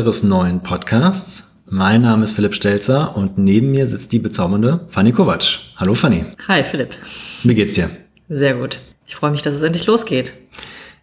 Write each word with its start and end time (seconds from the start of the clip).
unseres 0.00 0.22
neuen 0.22 0.60
Podcasts. 0.60 1.60
Mein 1.68 2.00
Name 2.00 2.24
ist 2.24 2.32
Philipp 2.32 2.54
Stelzer 2.54 3.18
und 3.18 3.36
neben 3.36 3.70
mir 3.70 3.86
sitzt 3.86 4.14
die 4.14 4.18
bezaubernde 4.18 4.86
Fanny 4.88 5.12
Kovac. 5.12 5.58
Hallo 5.76 5.92
Fanny. 5.92 6.24
Hi 6.48 6.64
Philipp. 6.64 6.94
Wie 7.42 7.54
geht's 7.54 7.74
dir? 7.74 7.90
Sehr 8.30 8.54
gut. 8.54 8.80
Ich 9.06 9.14
freue 9.14 9.30
mich, 9.30 9.42
dass 9.42 9.52
es 9.52 9.60
endlich 9.60 9.84
losgeht. 9.84 10.32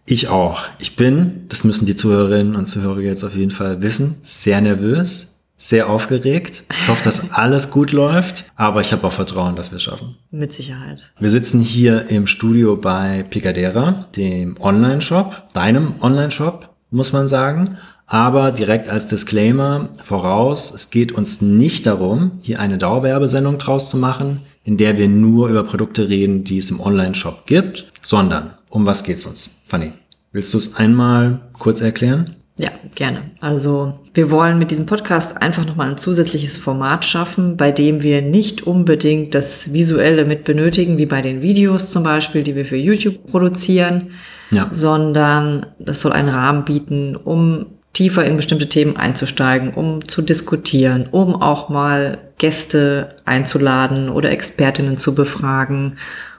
Ich 0.04 0.26
auch. 0.26 0.62
Ich 0.80 0.96
bin, 0.96 1.44
das 1.48 1.62
müssen 1.62 1.86
die 1.86 1.94
Zuhörerinnen 1.94 2.56
und 2.56 2.66
Zuhörer 2.66 2.98
jetzt 2.98 3.22
auf 3.22 3.36
jeden 3.36 3.52
Fall 3.52 3.82
wissen, 3.82 4.16
sehr 4.24 4.60
nervös, 4.60 5.36
sehr 5.56 5.88
aufgeregt. 5.88 6.64
Ich 6.68 6.88
hoffe, 6.88 7.04
dass 7.04 7.30
alles 7.30 7.70
gut 7.70 7.92
läuft, 7.92 8.46
aber 8.56 8.80
ich 8.80 8.90
habe 8.90 9.06
auch 9.06 9.12
Vertrauen, 9.12 9.54
dass 9.54 9.70
wir 9.70 9.76
es 9.76 9.84
schaffen. 9.84 10.16
Mit 10.32 10.52
Sicherheit. 10.52 11.12
Wir 11.20 11.30
sitzen 11.30 11.60
hier 11.60 12.10
im 12.10 12.26
Studio 12.26 12.74
bei 12.76 13.24
Picadera, 13.30 14.08
dem 14.16 14.56
Online-Shop, 14.60 15.50
deinem 15.52 15.94
Online-Shop, 16.00 16.74
muss 16.90 17.12
man 17.12 17.28
sagen. 17.28 17.78
Aber 18.10 18.52
direkt 18.52 18.88
als 18.88 19.06
Disclaimer 19.06 19.90
voraus, 20.02 20.72
es 20.74 20.90
geht 20.90 21.12
uns 21.12 21.42
nicht 21.42 21.86
darum, 21.86 22.32
hier 22.40 22.58
eine 22.58 22.78
Dauerwerbesendung 22.78 23.58
draus 23.58 23.90
zu 23.90 23.98
machen, 23.98 24.40
in 24.64 24.78
der 24.78 24.96
wir 24.96 25.08
nur 25.08 25.48
über 25.48 25.62
Produkte 25.62 26.08
reden, 26.08 26.42
die 26.42 26.56
es 26.56 26.70
im 26.70 26.80
Online-Shop 26.80 27.46
gibt, 27.46 27.90
sondern 28.00 28.54
um 28.70 28.86
was 28.86 29.04
geht's 29.04 29.26
uns? 29.26 29.50
Fanny, 29.66 29.92
willst 30.32 30.54
du 30.54 30.58
es 30.58 30.76
einmal 30.76 31.40
kurz 31.52 31.82
erklären? 31.82 32.36
Ja, 32.56 32.70
gerne. 32.94 33.30
Also 33.40 33.94
wir 34.14 34.30
wollen 34.30 34.58
mit 34.58 34.70
diesem 34.70 34.86
Podcast 34.86 35.40
einfach 35.40 35.66
nochmal 35.66 35.90
ein 35.90 35.98
zusätzliches 35.98 36.56
Format 36.56 37.04
schaffen, 37.04 37.56
bei 37.58 37.70
dem 37.70 38.02
wir 38.02 38.20
nicht 38.22 38.66
unbedingt 38.66 39.34
das 39.34 39.74
Visuelle 39.74 40.24
mit 40.24 40.44
benötigen, 40.44 40.96
wie 40.96 41.06
bei 41.06 41.20
den 41.22 41.40
Videos 41.42 41.90
zum 41.90 42.02
Beispiel, 42.02 42.42
die 42.42 42.56
wir 42.56 42.64
für 42.64 42.76
YouTube 42.76 43.26
produzieren, 43.30 44.12
ja. 44.50 44.66
sondern 44.72 45.66
das 45.78 46.00
soll 46.00 46.12
einen 46.12 46.30
Rahmen 46.30 46.64
bieten, 46.64 47.14
um 47.14 47.66
tiefer 47.98 48.24
in 48.24 48.36
bestimmte 48.36 48.68
Themen 48.68 48.96
einzusteigen, 48.96 49.74
um 49.74 50.06
zu 50.06 50.22
diskutieren, 50.22 51.08
um 51.10 51.34
auch 51.34 51.68
mal 51.68 52.18
Gäste 52.38 53.16
einzuladen 53.24 54.08
oder 54.08 54.30
Expertinnen 54.30 54.98
zu 54.98 55.16
befragen 55.16 55.96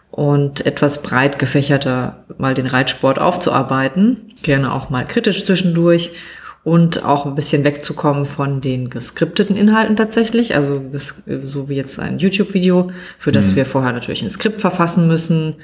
und 0.09 0.65
etwas 0.65 1.03
breit 1.03 1.37
gefächerter 1.37 2.23
mal 2.37 2.53
den 2.53 2.65
Reitsport 2.65 3.19
aufzuarbeiten, 3.19 4.31
gerne 4.41 4.73
auch 4.73 4.89
mal 4.89 5.05
kritisch 5.05 5.43
zwischendurch 5.43 6.11
und 6.63 7.03
auch 7.03 7.25
ein 7.25 7.35
bisschen 7.35 7.65
wegzukommen 7.65 8.25
von 8.25 8.61
den 8.61 8.89
geskripteten 8.89 9.57
Inhalten 9.57 9.97
tatsächlich, 9.97 10.55
also 10.55 10.81
so 11.41 11.67
wie 11.67 11.75
jetzt 11.75 11.99
ein 11.99 12.19
YouTube-Video, 12.19 12.89
für 13.17 13.33
das 13.33 13.51
mhm. 13.51 13.55
wir 13.57 13.65
vorher 13.65 13.91
natürlich 13.91 14.21
ein 14.21 14.29
Skript 14.29 14.61
verfassen 14.61 15.09
müssen, 15.09 15.57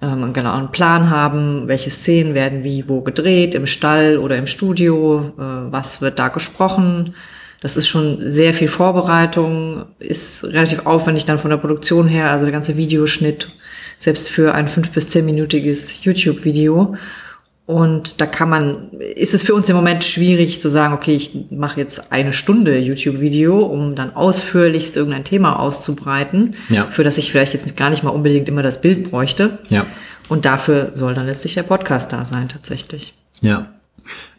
ähm, 0.00 0.24
einen 0.24 0.32
genauen 0.32 0.70
Plan 0.70 1.10
haben, 1.10 1.66
welche 1.66 1.90
Szenen 1.90 2.34
werden 2.34 2.64
wie 2.64 2.88
wo 2.88 3.00
gedreht, 3.00 3.54
im 3.54 3.66
Stall 3.66 4.18
oder 4.18 4.36
im 4.36 4.46
Studio, 4.46 5.32
äh, 5.36 5.72
was 5.72 6.00
wird 6.00 6.18
da 6.18 6.28
gesprochen. 6.28 7.14
Das 7.60 7.76
ist 7.76 7.88
schon 7.88 8.18
sehr 8.22 8.54
viel 8.54 8.68
Vorbereitung, 8.68 9.86
ist 9.98 10.44
relativ 10.44 10.86
aufwendig 10.86 11.24
dann 11.24 11.40
von 11.40 11.50
der 11.50 11.56
Produktion 11.56 12.06
her, 12.06 12.30
also 12.30 12.44
der 12.44 12.52
ganze 12.52 12.76
Videoschnitt 12.76 13.48
selbst 13.96 14.28
für 14.28 14.54
ein 14.54 14.68
fünf 14.68 14.92
bis 14.92 15.10
zehnminütiges 15.10 16.04
YouTube-Video. 16.04 16.94
Und 17.68 18.22
da 18.22 18.24
kann 18.24 18.48
man, 18.48 18.92
ist 19.14 19.34
es 19.34 19.42
für 19.42 19.54
uns 19.54 19.68
im 19.68 19.76
Moment 19.76 20.02
schwierig 20.02 20.58
zu 20.62 20.70
sagen, 20.70 20.94
okay, 20.94 21.14
ich 21.14 21.32
mache 21.50 21.78
jetzt 21.78 22.12
eine 22.12 22.32
Stunde 22.32 22.78
YouTube-Video, 22.78 23.58
um 23.58 23.94
dann 23.94 24.16
ausführlichst 24.16 24.96
irgendein 24.96 25.24
Thema 25.24 25.58
auszubreiten, 25.58 26.56
ja. 26.70 26.86
für 26.90 27.04
das 27.04 27.18
ich 27.18 27.30
vielleicht 27.30 27.52
jetzt 27.52 27.76
gar 27.76 27.90
nicht 27.90 28.02
mal 28.02 28.08
unbedingt 28.08 28.48
immer 28.48 28.62
das 28.62 28.80
Bild 28.80 29.10
bräuchte. 29.10 29.58
Ja. 29.68 29.84
Und 30.30 30.46
dafür 30.46 30.92
soll 30.94 31.12
dann 31.12 31.26
letztlich 31.26 31.52
der 31.52 31.62
Podcast 31.62 32.10
da 32.14 32.24
sein, 32.24 32.48
tatsächlich. 32.48 33.12
Ja. 33.42 33.66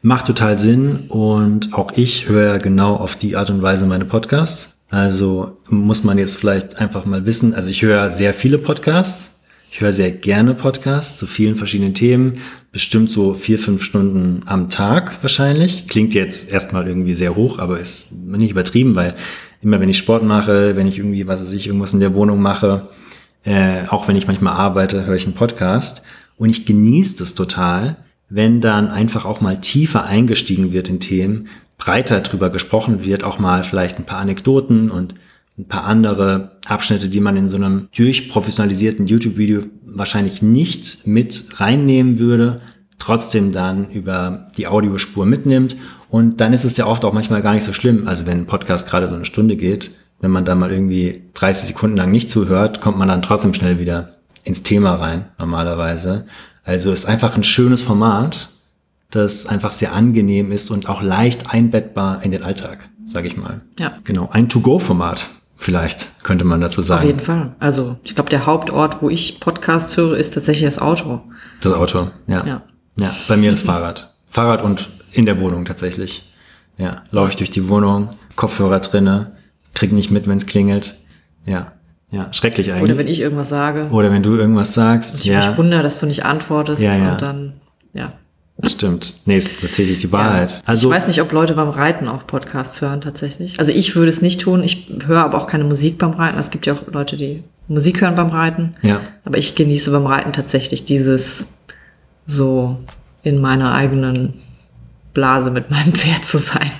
Macht 0.01 0.25
total 0.25 0.57
Sinn 0.57 1.01
und 1.09 1.71
auch 1.75 1.91
ich 1.95 2.27
höre 2.29 2.57
genau 2.57 2.95
auf 2.95 3.15
die 3.15 3.37
Art 3.37 3.51
und 3.51 3.61
Weise 3.61 3.85
meine 3.85 4.05
Podcasts. 4.05 4.73
Also 4.89 5.59
muss 5.67 6.03
man 6.03 6.17
jetzt 6.17 6.35
vielleicht 6.35 6.79
einfach 6.79 7.05
mal 7.05 7.27
wissen, 7.27 7.53
also 7.53 7.69
ich 7.69 7.83
höre 7.83 8.09
sehr 8.09 8.33
viele 8.33 8.57
Podcasts, 8.57 9.39
ich 9.71 9.81
höre 9.81 9.93
sehr 9.93 10.09
gerne 10.09 10.55
Podcasts 10.55 11.19
zu 11.19 11.27
vielen 11.27 11.57
verschiedenen 11.57 11.93
Themen, 11.93 12.41
bestimmt 12.71 13.09
so 13.09 13.33
vier, 13.33 13.57
fünf 13.57 13.83
Stunden 13.83 14.43
am 14.45 14.69
Tag 14.69 15.21
wahrscheinlich. 15.21 15.87
Klingt 15.87 16.13
jetzt 16.13 16.51
erstmal 16.51 16.87
irgendwie 16.87 17.13
sehr 17.13 17.35
hoch, 17.35 17.59
aber 17.59 17.79
ist 17.79 18.11
nicht 18.11 18.51
übertrieben, 18.51 18.95
weil 18.95 19.15
immer 19.61 19.79
wenn 19.79 19.89
ich 19.89 19.97
Sport 19.97 20.23
mache, 20.23 20.75
wenn 20.75 20.87
ich 20.87 20.97
irgendwie, 20.97 21.27
was 21.27 21.41
weiß 21.41 21.53
ich, 21.53 21.67
irgendwas 21.67 21.93
in 21.93 21.99
der 21.99 22.13
Wohnung 22.13 22.41
mache, 22.41 22.89
äh, 23.43 23.87
auch 23.87 24.07
wenn 24.07 24.15
ich 24.15 24.27
manchmal 24.27 24.53
arbeite, 24.53 25.05
höre 25.05 25.15
ich 25.15 25.25
einen 25.25 25.35
Podcast. 25.35 26.03
Und 26.37 26.49
ich 26.49 26.65
genieße 26.65 27.17
das 27.17 27.35
total, 27.35 27.97
wenn 28.29 28.61
dann 28.61 28.87
einfach 28.87 29.25
auch 29.25 29.41
mal 29.41 29.59
tiefer 29.59 30.05
eingestiegen 30.05 30.71
wird 30.71 30.87
in 30.89 30.99
Themen, 30.99 31.47
breiter 31.77 32.21
drüber 32.21 32.49
gesprochen 32.49 33.05
wird, 33.05 33.23
auch 33.23 33.39
mal 33.39 33.63
vielleicht 33.63 33.97
ein 33.97 34.05
paar 34.05 34.19
Anekdoten 34.19 34.91
und 34.91 35.15
ein 35.59 35.67
paar 35.67 35.83
andere 35.83 36.59
Abschnitte, 36.65 37.09
die 37.09 37.19
man 37.19 37.35
in 37.35 37.47
so 37.47 37.57
einem 37.57 37.89
durchprofessionalisierten 37.95 39.05
YouTube-Video 39.07 39.63
wahrscheinlich 39.85 40.41
nicht 40.41 41.05
mit 41.05 41.45
reinnehmen 41.57 42.17
würde, 42.17 42.61
trotzdem 42.97 43.51
dann 43.51 43.91
über 43.91 44.47
die 44.57 44.67
Audiospur 44.67 45.25
mitnimmt. 45.25 45.75
Und 46.07 46.41
dann 46.41 46.53
ist 46.53 46.63
es 46.63 46.77
ja 46.77 46.87
oft 46.87 47.03
auch 47.05 47.13
manchmal 47.13 47.41
gar 47.41 47.53
nicht 47.53 47.63
so 47.65 47.73
schlimm. 47.73 48.07
Also 48.07 48.25
wenn 48.25 48.39
ein 48.39 48.47
Podcast 48.47 48.89
gerade 48.89 49.07
so 49.07 49.15
eine 49.15 49.25
Stunde 49.25 49.57
geht, 49.57 49.91
wenn 50.21 50.31
man 50.31 50.45
da 50.45 50.55
mal 50.55 50.71
irgendwie 50.71 51.23
30 51.33 51.69
Sekunden 51.69 51.97
lang 51.97 52.11
nicht 52.11 52.31
zuhört, 52.31 52.81
kommt 52.81 52.97
man 52.97 53.07
dann 53.07 53.21
trotzdem 53.21 53.53
schnell 53.53 53.79
wieder 53.79 54.15
ins 54.43 54.63
Thema 54.63 54.95
rein, 54.95 55.25
normalerweise. 55.37 56.25
Also 56.63 56.91
ist 56.91 57.05
einfach 57.05 57.35
ein 57.35 57.43
schönes 57.43 57.81
Format, 57.81 58.49
das 59.11 59.45
einfach 59.47 59.71
sehr 59.71 59.93
angenehm 59.93 60.51
ist 60.51 60.69
und 60.71 60.87
auch 60.87 61.01
leicht 61.01 61.51
einbettbar 61.51 62.23
in 62.23 62.31
den 62.31 62.43
Alltag, 62.43 62.89
sage 63.05 63.27
ich 63.27 63.37
mal. 63.37 63.61
Ja. 63.79 63.97
Genau, 64.03 64.29
ein 64.31 64.49
To-Go-Format. 64.49 65.27
Vielleicht 65.61 66.23
könnte 66.23 66.45
man 66.45 66.61
dazu 66.61 66.81
sagen. 66.81 67.01
Auf 67.01 67.07
jeden 67.07 67.19
Fall. 67.19 67.53
Also 67.59 67.97
ich 68.03 68.15
glaube, 68.15 68.29
der 68.29 68.45
Hauptort, 68.45 69.01
wo 69.01 69.09
ich 69.09 69.41
Podcasts 69.41 69.97
höre, 69.97 70.15
ist 70.15 70.33
tatsächlich 70.33 70.65
das 70.65 70.79
Auto. 70.79 71.21
Das 71.61 71.73
Auto, 71.73 72.07
ja. 72.27 72.45
Ja, 72.45 72.61
ja 72.97 73.13
bei 73.27 73.35
mir 73.35 73.51
das 73.51 73.61
Fahrrad. 73.61 74.13
Fahrrad 74.25 74.61
und 74.61 74.89
in 75.11 75.25
der 75.25 75.37
Wohnung 75.41 75.65
tatsächlich. 75.65 76.33
Ja, 76.77 77.03
laufe 77.11 77.31
ich 77.31 77.35
durch 77.35 77.51
die 77.51 77.67
Wohnung, 77.67 78.13
Kopfhörer 78.37 78.79
drinne, 78.79 79.35
krieg 79.73 79.91
nicht 79.91 80.11
mit, 80.11 80.29
wenn 80.29 80.37
es 80.37 80.45
klingelt. 80.45 80.95
Ja, 81.45 81.73
ja, 82.09 82.31
schrecklich 82.31 82.71
eigentlich. 82.71 82.83
Oder 82.83 82.97
wenn 82.97 83.07
ich 83.07 83.19
irgendwas 83.19 83.49
sage. 83.49 83.89
Oder 83.89 84.11
wenn 84.13 84.23
du 84.23 84.35
irgendwas 84.35 84.73
sagst. 84.73 85.15
Und 85.15 85.19
ich 85.19 85.25
ja. 85.25 85.49
mich 85.49 85.57
wundere, 85.57 85.83
dass 85.83 85.99
du 85.99 86.05
nicht 86.05 86.23
antwortest 86.23 86.81
ja, 86.81 86.95
ja. 86.95 87.11
und 87.11 87.21
dann, 87.21 87.53
ja. 87.93 88.13
Stimmt. 88.63 89.15
Nee, 89.25 89.37
ist 89.37 89.61
tatsächlich 89.61 89.99
die 89.99 90.11
Wahrheit. 90.11 90.51
Ja. 90.51 90.61
Also, 90.65 90.89
ich 90.89 90.95
weiß 90.95 91.07
nicht, 91.07 91.21
ob 91.21 91.31
Leute 91.31 91.53
beim 91.53 91.69
Reiten 91.69 92.07
auch 92.07 92.27
Podcasts 92.27 92.81
hören 92.81 92.99
tatsächlich. 93.01 93.57
Also 93.59 93.71
ich 93.71 93.95
würde 93.95 94.09
es 94.09 94.21
nicht 94.21 94.41
tun. 94.41 94.63
Ich 94.63 94.91
höre 95.05 95.23
aber 95.23 95.37
auch 95.37 95.47
keine 95.47 95.63
Musik 95.63 95.97
beim 95.97 96.11
Reiten. 96.11 96.37
Es 96.37 96.51
gibt 96.51 96.65
ja 96.65 96.73
auch 96.73 96.81
Leute, 96.91 97.15
die 97.15 97.43
Musik 97.67 98.01
hören 98.01 98.15
beim 98.15 98.29
Reiten. 98.29 98.75
Ja. 98.81 99.01
Aber 99.23 99.37
ich 99.37 99.55
genieße 99.55 99.91
beim 99.91 100.05
Reiten 100.05 100.33
tatsächlich 100.33 100.83
dieses 100.85 101.59
so 102.25 102.77
in 103.23 103.39
meiner 103.39 103.73
eigenen 103.73 104.33
Blase 105.13 105.51
mit 105.51 105.71
meinem 105.71 105.93
Pferd 105.93 106.25
zu 106.25 106.37
sein. 106.37 106.71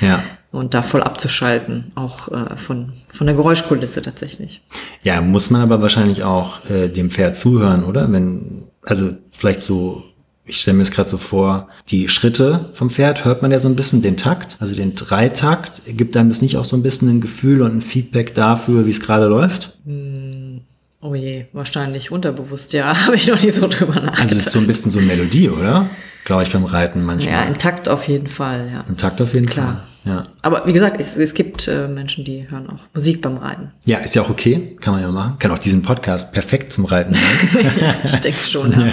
Ja. 0.00 0.22
Und 0.52 0.74
da 0.74 0.82
voll 0.82 1.02
abzuschalten, 1.02 1.92
auch 1.94 2.26
äh, 2.32 2.56
von, 2.56 2.94
von 3.06 3.28
der 3.28 3.36
Geräuschkulisse 3.36 4.02
tatsächlich. 4.02 4.62
Ja, 5.04 5.20
muss 5.20 5.50
man 5.50 5.60
aber 5.60 5.80
wahrscheinlich 5.80 6.24
auch 6.24 6.68
äh, 6.68 6.88
dem 6.88 7.08
Pferd 7.08 7.36
zuhören, 7.36 7.84
oder? 7.84 8.10
Wenn, 8.10 8.64
also 8.82 9.10
vielleicht 9.30 9.62
so 9.62 10.02
ich 10.50 10.60
stelle 10.60 10.76
mir 10.76 10.82
es 10.82 10.90
gerade 10.90 11.08
so 11.08 11.16
vor, 11.16 11.68
die 11.88 12.08
Schritte 12.08 12.70
vom 12.74 12.90
Pferd 12.90 13.24
hört 13.24 13.40
man 13.40 13.52
ja 13.52 13.60
so 13.60 13.68
ein 13.68 13.76
bisschen 13.76 14.02
den 14.02 14.16
Takt, 14.16 14.56
also 14.58 14.74
den 14.74 14.96
Dreitakt. 14.96 15.82
Gibt 15.86 16.16
einem 16.16 16.28
das 16.28 16.42
nicht 16.42 16.56
auch 16.56 16.64
so 16.64 16.76
ein 16.76 16.82
bisschen 16.82 17.08
ein 17.08 17.20
Gefühl 17.20 17.62
und 17.62 17.76
ein 17.76 17.82
Feedback 17.82 18.34
dafür, 18.34 18.84
wie 18.84 18.90
es 18.90 19.00
gerade 19.00 19.26
läuft? 19.26 19.78
Hm, 19.84 20.62
oh 21.00 21.14
je, 21.14 21.46
wahrscheinlich 21.52 22.10
unterbewusst, 22.10 22.72
ja, 22.72 22.96
habe 23.06 23.14
ich 23.14 23.28
noch 23.28 23.40
nie 23.40 23.52
so 23.52 23.68
drüber 23.68 23.94
nachgedacht. 23.94 24.20
Also 24.22 24.34
das 24.34 24.46
ist 24.46 24.52
so 24.52 24.58
ein 24.58 24.66
bisschen 24.66 24.90
so 24.90 24.98
eine 24.98 25.06
Melodie, 25.06 25.48
oder? 25.50 25.88
Glaube 26.24 26.42
ich 26.42 26.50
beim 26.50 26.64
Reiten 26.64 27.04
manchmal. 27.04 27.32
Ja, 27.32 27.42
im 27.44 27.56
Takt 27.56 27.88
auf 27.88 28.08
jeden 28.08 28.26
Fall, 28.26 28.68
ja. 28.72 28.84
Im 28.88 28.96
Takt 28.96 29.22
auf 29.22 29.32
jeden 29.32 29.46
Klar. 29.46 29.66
Fall. 30.04 30.12
Ja. 30.12 30.26
Aber 30.42 30.66
wie 30.66 30.72
gesagt, 30.72 30.98
es, 30.98 31.16
es 31.16 31.34
gibt 31.34 31.68
äh, 31.68 31.86
Menschen, 31.86 32.24
die 32.24 32.50
hören 32.50 32.68
auch 32.70 32.80
Musik 32.94 33.22
beim 33.22 33.36
Reiten. 33.36 33.70
Ja, 33.84 33.98
ist 33.98 34.14
ja 34.14 34.22
auch 34.22 34.30
okay, 34.30 34.76
kann 34.80 34.94
man 34.94 35.02
ja 35.02 35.10
machen. 35.10 35.38
Kann 35.38 35.50
auch 35.50 35.58
diesen 35.58 35.82
Podcast 35.82 36.32
perfekt 36.32 36.72
zum 36.72 36.86
Reiten 36.86 37.14
ja, 37.80 37.94
ich 38.02 38.16
denke 38.16 38.38
schon, 38.38 38.72
ja. 38.72 38.78
ja. 38.86 38.92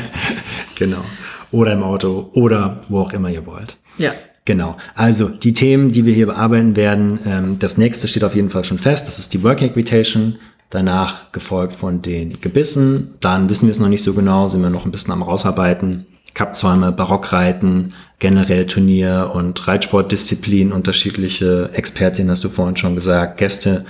Genau 0.76 1.04
oder 1.52 1.74
im 1.74 1.84
Auto 1.84 2.30
oder 2.34 2.82
wo 2.90 3.02
auch 3.02 3.14
immer 3.14 3.30
ihr 3.30 3.46
wollt. 3.46 3.78
Ja. 3.98 4.12
Genau. 4.46 4.78
Also 4.96 5.28
die 5.28 5.54
Themen, 5.54 5.92
die 5.92 6.06
wir 6.06 6.14
hier 6.14 6.28
bearbeiten 6.28 6.78
werden, 6.78 7.20
ähm, 7.26 7.60
das 7.60 7.78
nächste 7.78 8.08
steht 8.08 8.24
auf 8.24 8.34
jeden 8.34 8.50
Fall 8.50 8.64
schon 8.64 8.80
fest. 8.80 9.08
Das 9.08 9.20
ist 9.20 9.34
die 9.34 9.44
Working 9.44 9.70
Equitation. 9.70 10.38
Danach 10.70 11.32
gefolgt 11.34 11.76
von 11.76 12.02
den 12.02 12.40
Gebissen. 12.40 13.16
Dann 13.20 13.50
wissen 13.50 13.68
wir 13.68 13.72
es 13.72 13.80
noch 13.80 13.90
nicht 13.90 14.04
so 14.04 14.14
genau, 14.14 14.48
sind 14.48 14.62
wir 14.62 14.70
noch 14.70 14.86
ein 14.86 14.92
bisschen 14.92 15.14
am 15.14 15.22
rausarbeiten. 15.22 16.06
Kappzäume, 16.34 16.92
Barockreiten, 16.92 17.94
generell 18.20 18.68
Turnier 18.68 19.32
und 19.34 19.68
Reitsportdisziplin, 19.68 20.72
unterschiedliche 20.72 21.72
Expertinnen, 21.74 22.30
hast 22.30 22.44
du 22.44 22.50
vorhin 22.50 22.78
schon 22.78 22.96
gesagt, 22.96 23.38
Gäste. 23.38 23.86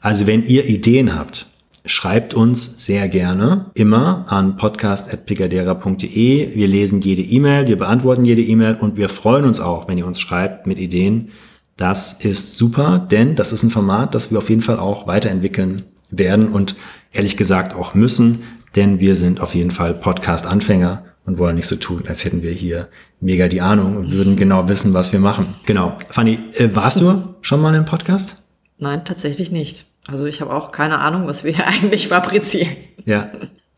Also 0.00 0.26
wenn 0.26 0.46
ihr 0.46 0.66
Ideen 0.66 1.18
habt 1.18 1.46
schreibt 1.88 2.34
uns 2.34 2.84
sehr 2.84 3.08
gerne 3.08 3.70
immer 3.74 4.26
an 4.28 4.56
podcast.picadera.de. 4.56 6.54
Wir 6.54 6.68
lesen 6.68 7.00
jede 7.00 7.22
E-Mail, 7.22 7.66
wir 7.66 7.76
beantworten 7.76 8.24
jede 8.24 8.42
E-Mail 8.42 8.76
und 8.76 8.96
wir 8.96 9.08
freuen 9.08 9.44
uns 9.44 9.58
auch, 9.58 9.88
wenn 9.88 9.98
ihr 9.98 10.06
uns 10.06 10.20
schreibt 10.20 10.66
mit 10.66 10.78
Ideen. 10.78 11.30
Das 11.76 12.12
ist 12.12 12.56
super, 12.58 13.06
denn 13.10 13.34
das 13.36 13.52
ist 13.52 13.62
ein 13.62 13.70
Format, 13.70 14.14
das 14.14 14.30
wir 14.30 14.38
auf 14.38 14.50
jeden 14.50 14.62
Fall 14.62 14.78
auch 14.78 15.06
weiterentwickeln 15.06 15.82
werden 16.10 16.48
und 16.48 16.76
ehrlich 17.12 17.36
gesagt 17.36 17.74
auch 17.74 17.94
müssen, 17.94 18.42
denn 18.76 19.00
wir 19.00 19.14
sind 19.14 19.40
auf 19.40 19.54
jeden 19.54 19.70
Fall 19.70 19.94
Podcast-Anfänger 19.94 21.04
und 21.24 21.38
wollen 21.38 21.56
nicht 21.56 21.68
so 21.68 21.76
tun, 21.76 22.04
als 22.08 22.24
hätten 22.24 22.42
wir 22.42 22.52
hier 22.52 22.88
mega 23.20 23.48
die 23.48 23.60
Ahnung 23.60 23.96
und 23.96 24.12
würden 24.12 24.36
genau 24.36 24.68
wissen, 24.68 24.94
was 24.94 25.12
wir 25.12 25.20
machen. 25.20 25.54
Genau. 25.66 25.96
Fanny, 26.08 26.38
äh, 26.54 26.68
warst 26.74 27.00
du 27.00 27.34
schon 27.42 27.60
mal 27.60 27.74
im 27.74 27.84
Podcast? 27.84 28.36
Nein, 28.78 29.04
tatsächlich 29.04 29.50
nicht. 29.50 29.87
Also 30.08 30.26
ich 30.26 30.40
habe 30.40 30.52
auch 30.52 30.72
keine 30.72 30.98
Ahnung, 30.98 31.26
was 31.26 31.44
wir 31.44 31.52
hier 31.52 31.66
eigentlich 31.68 32.08
fabrizieren. 32.08 32.76
Ja. 33.04 33.30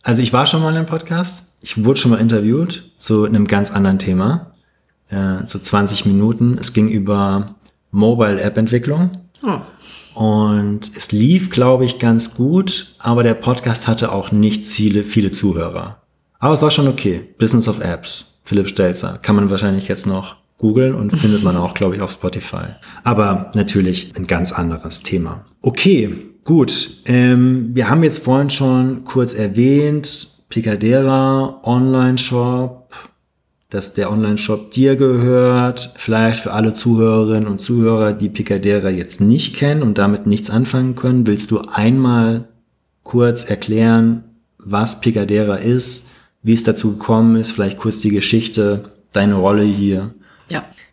Also 0.02 0.22
ich 0.22 0.32
war 0.32 0.46
schon 0.46 0.62
mal 0.62 0.74
im 0.76 0.86
Podcast. 0.86 1.56
Ich 1.60 1.84
wurde 1.84 2.00
schon 2.00 2.12
mal 2.12 2.20
interviewt 2.20 2.90
zu 2.96 3.24
einem 3.24 3.46
ganz 3.46 3.70
anderen 3.70 3.98
Thema. 3.98 4.52
Äh, 5.10 5.44
zu 5.44 5.58
20 5.58 6.06
Minuten. 6.06 6.56
Es 6.58 6.72
ging 6.72 6.88
über 6.88 7.46
Mobile-App-Entwicklung. 7.90 9.10
Oh. 9.42 9.58
Und 10.14 10.96
es 10.96 11.12
lief, 11.12 11.50
glaube 11.50 11.84
ich, 11.84 11.98
ganz 11.98 12.34
gut, 12.34 12.94
aber 12.98 13.22
der 13.22 13.34
Podcast 13.34 13.88
hatte 13.88 14.12
auch 14.12 14.32
nicht 14.32 14.66
viele, 14.66 15.02
viele 15.02 15.32
Zuhörer. 15.32 16.00
Aber 16.38 16.54
es 16.54 16.62
war 16.62 16.70
schon 16.70 16.88
okay. 16.88 17.28
Business 17.38 17.68
of 17.68 17.80
Apps. 17.80 18.26
Philipp 18.44 18.68
Stelzer. 18.68 19.18
Kann 19.18 19.36
man 19.36 19.50
wahrscheinlich 19.50 19.88
jetzt 19.88 20.06
noch 20.06 20.36
googeln 20.60 20.94
und 20.94 21.16
findet 21.16 21.42
man 21.42 21.56
auch, 21.56 21.74
glaube 21.74 21.96
ich, 21.96 22.02
auf 22.02 22.12
Spotify. 22.12 22.66
Aber 23.02 23.50
natürlich 23.54 24.12
ein 24.16 24.26
ganz 24.26 24.52
anderes 24.52 25.02
Thema. 25.02 25.44
Okay, 25.62 26.10
gut. 26.44 26.90
Ähm, 27.06 27.70
wir 27.72 27.88
haben 27.88 28.04
jetzt 28.04 28.22
vorhin 28.22 28.50
schon 28.50 29.04
kurz 29.04 29.34
erwähnt, 29.34 30.28
Picadera, 30.50 31.60
Online-Shop, 31.62 32.92
dass 33.70 33.94
der 33.94 34.12
Online-Shop 34.12 34.70
dir 34.70 34.96
gehört. 34.96 35.94
Vielleicht 35.96 36.42
für 36.42 36.52
alle 36.52 36.74
Zuhörerinnen 36.74 37.48
und 37.48 37.60
Zuhörer, 37.60 38.12
die 38.12 38.28
Picadera 38.28 38.90
jetzt 38.90 39.20
nicht 39.20 39.56
kennen 39.56 39.82
und 39.82 39.96
damit 39.96 40.26
nichts 40.26 40.50
anfangen 40.50 40.94
können, 40.94 41.26
willst 41.26 41.50
du 41.52 41.60
einmal 41.72 42.48
kurz 43.02 43.44
erklären, 43.44 44.24
was 44.58 45.00
Picadera 45.00 45.56
ist, 45.56 46.10
wie 46.42 46.52
es 46.52 46.64
dazu 46.64 46.98
gekommen 46.98 47.36
ist, 47.36 47.52
vielleicht 47.52 47.78
kurz 47.78 48.00
die 48.00 48.10
Geschichte, 48.10 48.90
deine 49.12 49.36
Rolle 49.36 49.62
hier. 49.62 50.14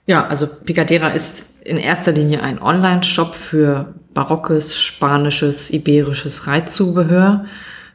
Ja, 0.07 0.25
also 0.25 0.47
Picadera 0.47 1.09
ist 1.09 1.53
in 1.63 1.77
erster 1.77 2.13
Linie 2.13 2.41
ein 2.41 2.61
Online-Shop 2.61 3.35
für 3.35 3.93
barockes, 4.13 4.81
spanisches, 4.81 5.69
iberisches 5.69 6.47
Reitzubehör, 6.47 7.45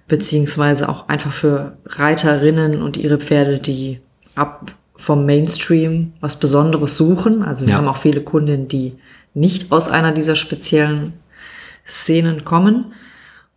beziehungsweise 0.07 0.91
auch 0.91 1.09
einfach 1.09 1.33
für 1.33 1.79
Reiterinnen 1.87 2.83
und 2.83 2.99
ihre 2.99 3.19
Pferde, 3.19 3.59
die 3.59 4.01
ab 4.35 4.73
vom 4.95 5.25
Mainstream 5.25 6.13
was 6.21 6.39
Besonderes 6.39 6.99
suchen. 6.99 7.43
Also 7.43 7.67
wir 7.67 7.73
ja. 7.73 7.79
haben 7.79 7.89
auch 7.89 7.97
viele 7.97 8.21
Kundinnen, 8.21 8.69
die 8.69 8.95
nicht 9.33 9.73
aus 9.73 9.89
einer 9.89 10.13
dieser 10.13 10.37
speziellen 10.37 11.15
Szenen 11.87 12.45
kommen. 12.45 12.93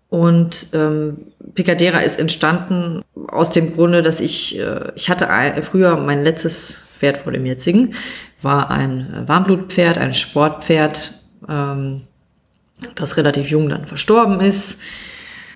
Und 0.09 0.67
ähm, 0.73 1.17
Picadera 1.55 1.99
ist 1.99 2.19
entstanden 2.19 3.03
aus 3.27 3.51
dem 3.51 3.73
Grunde, 3.73 4.01
dass 4.01 4.21
ich, 4.21 4.57
äh, 4.59 4.91
ich 4.95 5.09
hatte 5.09 5.29
ein, 5.29 5.61
früher 5.61 5.97
mein 5.97 6.23
letztes 6.23 6.87
Pferd 6.97 7.17
vor 7.17 7.33
dem 7.33 7.45
jetzigen, 7.45 7.93
war 8.45 8.71
ein 8.71 9.23
Warmblutpferd, 9.25 9.97
ein 9.97 10.13
Sportpferd, 10.13 11.13
ähm, 11.49 12.03
das 12.95 13.17
relativ 13.17 13.49
jung 13.49 13.67
dann 13.67 13.85
verstorben 13.85 14.39
ist. 14.39 14.79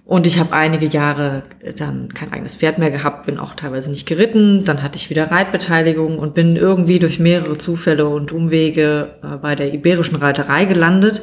Und 0.04 0.26
ich 0.26 0.40
habe 0.40 0.54
einige 0.54 0.88
Jahre 0.88 1.44
dann 1.78 2.12
kein 2.16 2.34
eigenes 2.34 2.56
Pferd 2.56 2.80
mehr 2.80 2.90
gehabt, 2.90 3.28
bin 3.28 3.38
auch 3.38 3.54
teilweise 3.54 3.92
nicht 3.92 4.08
geritten. 4.08 4.66
Dann 4.66 4.82
hatte 4.82 4.98
ich 4.98 5.12
wieder 5.12 5.30
Reitbeteiligung 5.30 6.18
und 6.18 6.34
bin 6.34 6.56
irgendwie 6.56 6.98
durch 6.98 7.20
mehrere 7.20 7.60
Zufälle 7.60 8.08
und 8.08 8.32
Umwege 8.32 9.12
äh, 9.22 9.38
bei 9.38 9.54
der 9.54 9.72
iberischen 9.72 10.16
Reiterei 10.16 10.66
gelandet 10.66 11.22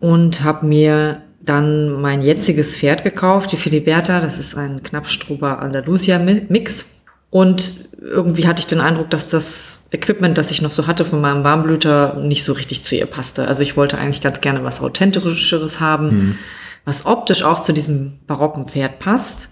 und 0.00 0.42
habe 0.42 0.64
mir 0.64 1.22
dann 1.40 2.00
mein 2.00 2.22
jetziges 2.22 2.76
Pferd 2.76 3.04
gekauft, 3.04 3.52
die 3.52 3.56
Filiberta. 3.56 4.20
Das 4.20 4.38
ist 4.38 4.56
ein 4.56 4.82
Knappstruber 4.82 5.60
Andalusia 5.60 6.18
Mix. 6.18 6.95
Und 7.36 7.90
irgendwie 8.00 8.48
hatte 8.48 8.60
ich 8.60 8.66
den 8.66 8.80
Eindruck, 8.80 9.10
dass 9.10 9.28
das 9.28 9.88
Equipment, 9.90 10.38
das 10.38 10.50
ich 10.50 10.62
noch 10.62 10.72
so 10.72 10.86
hatte 10.86 11.04
von 11.04 11.20
meinem 11.20 11.44
Warmblüter, 11.44 12.14
nicht 12.14 12.42
so 12.42 12.54
richtig 12.54 12.82
zu 12.82 12.96
ihr 12.96 13.04
passte. 13.04 13.46
Also 13.46 13.62
ich 13.62 13.76
wollte 13.76 13.98
eigentlich 13.98 14.22
ganz 14.22 14.40
gerne 14.40 14.64
was 14.64 14.80
Authentischeres 14.80 15.78
haben, 15.78 16.08
mhm. 16.08 16.38
was 16.86 17.04
optisch 17.04 17.42
auch 17.42 17.60
zu 17.60 17.74
diesem 17.74 18.20
barocken 18.26 18.68
Pferd 18.68 19.00
passt. 19.00 19.50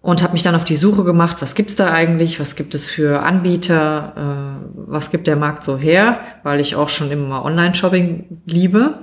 Und 0.00 0.22
habe 0.22 0.32
mich 0.32 0.42
dann 0.42 0.54
auf 0.54 0.64
die 0.64 0.74
Suche 0.74 1.04
gemacht, 1.04 1.36
was 1.40 1.54
gibt's 1.54 1.76
da 1.76 1.92
eigentlich, 1.92 2.40
was 2.40 2.56
gibt 2.56 2.74
es 2.74 2.88
für 2.88 3.20
Anbieter, 3.20 4.14
äh, 4.16 4.90
was 4.90 5.10
gibt 5.10 5.26
der 5.26 5.36
Markt 5.36 5.64
so 5.64 5.76
her, 5.76 6.20
weil 6.44 6.60
ich 6.60 6.76
auch 6.76 6.88
schon 6.88 7.10
immer 7.10 7.44
Online-Shopping 7.44 8.40
liebe 8.46 9.00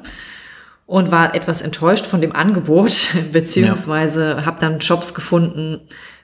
und 0.87 1.11
war 1.11 1.35
etwas 1.35 1.61
enttäuscht 1.61 2.07
von 2.07 2.21
dem 2.21 2.35
Angebot, 2.35 3.09
beziehungsweise 3.31 4.29
ja. 4.29 4.45
habe 4.47 4.59
dann 4.59 4.81
Shops 4.81 5.13
gefunden, 5.13 5.81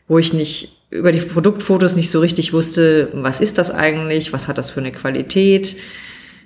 wo 0.07 0.17
ich 0.17 0.33
nicht 0.33 0.78
über 0.89 1.11
die 1.11 1.19
Produktfotos 1.19 1.95
nicht 1.95 2.09
so 2.09 2.19
richtig 2.19 2.53
wusste, 2.53 3.09
was 3.13 3.41
ist 3.41 3.57
das 3.57 3.71
eigentlich, 3.71 4.33
was 4.33 4.47
hat 4.47 4.57
das 4.57 4.71
für 4.71 4.79
eine 4.79 4.91
Qualität. 4.91 5.75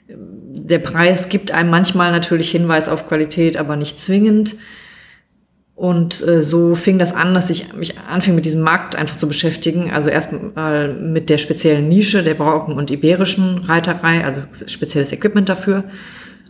Der 0.07 0.80
Preis 0.80 1.30
gibt 1.30 1.51
einem 1.51 1.69
manchmal 1.69 2.12
natürlich 2.12 2.51
Hinweis 2.51 2.90
auf 2.90 3.07
Qualität, 3.07 3.57
aber 3.57 3.75
nicht 3.75 4.00
zwingend. 4.00 4.56
Und 5.75 6.25
äh, 6.28 6.42
so 6.42 6.75
fing 6.75 7.00
das 7.00 7.13
an, 7.13 7.34
dass 7.34 7.50
ich 7.50 7.74
mich 7.74 7.98
anfing 8.00 8.36
mit 8.36 8.45
diesem 8.45 8.62
Markt 8.62 8.95
einfach 8.95 9.16
zu 9.16 9.28
beschäftigen. 9.28 9.92
Also 9.92 10.10
erstmal 10.10 10.94
mit 10.94 11.30
der 11.30 11.38
speziellen 11.38 11.88
Nische 11.88 12.22
der 12.22 12.36
barocken 12.36 12.75
und 12.75 12.92
iberischen 12.92 13.60
Reiterei, 13.60 14.24
also 14.24 14.42
spezielles 14.68 15.12
Equipment 15.12 15.50
dafür 15.50 15.86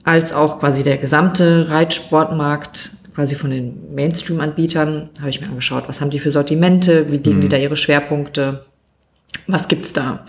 als 0.03 0.33
auch 0.33 0.59
quasi 0.59 0.83
der 0.83 0.97
gesamte 0.97 1.69
Reitsportmarkt, 1.69 2.91
quasi 3.13 3.35
von 3.35 3.51
den 3.51 3.93
Mainstream-Anbietern, 3.93 5.09
habe 5.19 5.29
ich 5.29 5.41
mir 5.41 5.47
angeschaut, 5.47 5.83
was 5.87 6.01
haben 6.01 6.09
die 6.09 6.19
für 6.19 6.31
Sortimente, 6.31 7.11
wie 7.11 7.17
legen 7.17 7.37
mhm. 7.37 7.41
die 7.41 7.49
da 7.49 7.57
ihre 7.57 7.75
Schwerpunkte, 7.75 8.65
was 9.47 9.67
gibt's 9.67 9.93
da? 9.93 10.25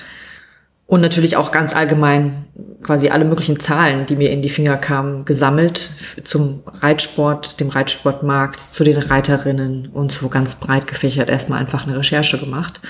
Und 0.87 1.01
natürlich 1.01 1.37
auch 1.37 1.51
ganz 1.51 1.75
allgemein 1.75 2.45
quasi 2.83 3.09
alle 3.09 3.25
möglichen 3.25 3.59
Zahlen, 3.59 4.05
die 4.05 4.17
mir 4.17 4.31
in 4.31 4.43
die 4.43 4.51
Finger 4.51 4.77
kamen, 4.77 5.25
gesammelt 5.25 5.93
zum 6.25 6.63
Reitsport, 6.67 7.59
dem 7.59 7.71
Reitsportmarkt, 7.71 8.61
zu 8.61 8.85
den 8.85 8.99
Reiterinnen 8.99 9.89
und 9.93 10.13
so 10.13 10.29
ganz 10.29 10.57
breit 10.57 10.87
gefächert 10.87 11.31
erstmal 11.31 11.61
einfach 11.61 11.87
eine 11.87 11.97
Recherche 11.97 12.39
gemacht 12.39 12.81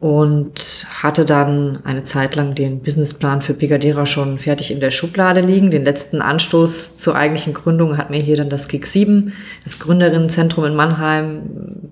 und 0.00 0.86
hatte 1.02 1.24
dann 1.24 1.78
eine 1.84 2.04
Zeit 2.04 2.34
lang 2.34 2.54
den 2.54 2.80
Businessplan 2.80 3.42
für 3.42 3.54
Picadera 3.54 4.06
schon 4.06 4.38
fertig 4.38 4.70
in 4.70 4.80
der 4.80 4.90
Schublade 4.90 5.40
liegen. 5.40 5.70
Den 5.70 5.84
letzten 5.84 6.20
Anstoß 6.20 6.98
zur 6.98 7.16
eigentlichen 7.16 7.54
Gründung 7.54 7.96
hat 7.96 8.10
mir 8.10 8.20
hier 8.20 8.36
dann 8.36 8.50
das 8.50 8.68
Kick 8.68 8.86
7, 8.86 9.32
das 9.62 9.78
Gründerinnenzentrum 9.78 10.64
in 10.66 10.74
Mannheim, 10.74 11.42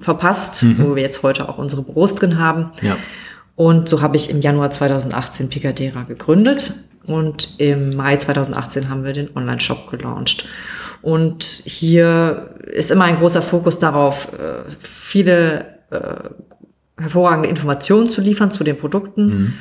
verpasst, 0.01 0.63
mhm. 0.65 0.77
wo 0.79 0.97
wir 0.97 1.03
jetzt 1.03 1.23
heute 1.23 1.49
auch 1.49 1.59
unsere 1.59 1.83
Büros 1.83 2.15
drin 2.15 2.39
haben. 2.39 2.73
Ja. 2.83 2.97
Und 3.57 3.89
so 3.89 4.03
habe 4.03 4.17
ich 4.17 4.31
im 4.31 4.41
Januar 4.41 4.71
2018 4.71 5.49
Picadera 5.49 6.03
gegründet 6.03 6.75
und 7.07 7.61
im 7.61 7.95
Mai 7.97 8.17
2018 8.17 8.89
haben 8.89 9.05
wir 9.05 9.13
den 9.13 9.35
Online-Shop 9.37 9.91
gelauncht. 9.91 10.49
Und 11.03 11.45
hier 11.45 12.55
ist 12.73 12.91
immer 12.91 13.05
ein 13.05 13.17
großer 13.17 13.43
Fokus 13.43 13.79
darauf, 13.79 14.29
äh, 14.35 14.71
viele 14.79 15.67
äh, 15.91 16.29
hervorragende 16.99 17.49
Informationen 17.49 18.11
zu 18.11 18.21
liefern 18.21 18.51
zu 18.51 18.65
den 18.65 18.77
Produkten, 18.77 19.27
mhm. 19.27 19.55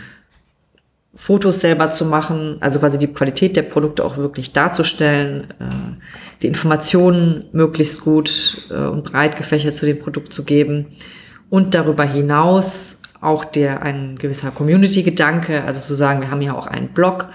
Fotos 1.14 1.60
selber 1.60 1.92
zu 1.92 2.06
machen, 2.06 2.58
also 2.62 2.80
quasi 2.80 2.98
die 2.98 3.08
Qualität 3.08 3.58
der 3.58 3.64
Produkte 3.64 4.06
auch 4.06 4.16
wirklich 4.16 4.54
darzustellen, 4.54 5.52
äh, 5.60 5.66
die 6.42 6.48
Informationen 6.48 7.50
möglichst 7.52 8.02
gut 8.02 8.68
äh, 8.70 8.76
und 8.76 9.04
breit 9.04 9.36
gefächert 9.36 9.74
zu 9.74 9.86
dem 9.86 10.00
Produkt 10.00 10.32
zu 10.32 10.46
geben 10.46 10.88
und 11.50 11.76
darüber 11.76 12.06
hinaus 12.06 13.02
auch 13.20 13.46
der 13.46 13.84
ein 13.84 14.18
gewisser 14.18 14.52
Community-Gedanke, 14.52 15.64
also 15.64 15.80
zu 15.80 15.94
sagen, 15.94 16.22
wir 16.22 16.32
haben 16.32 16.42
ja 16.42 16.56
auch 16.56 16.66
einen 16.66 16.90
Blog, 16.90 17.28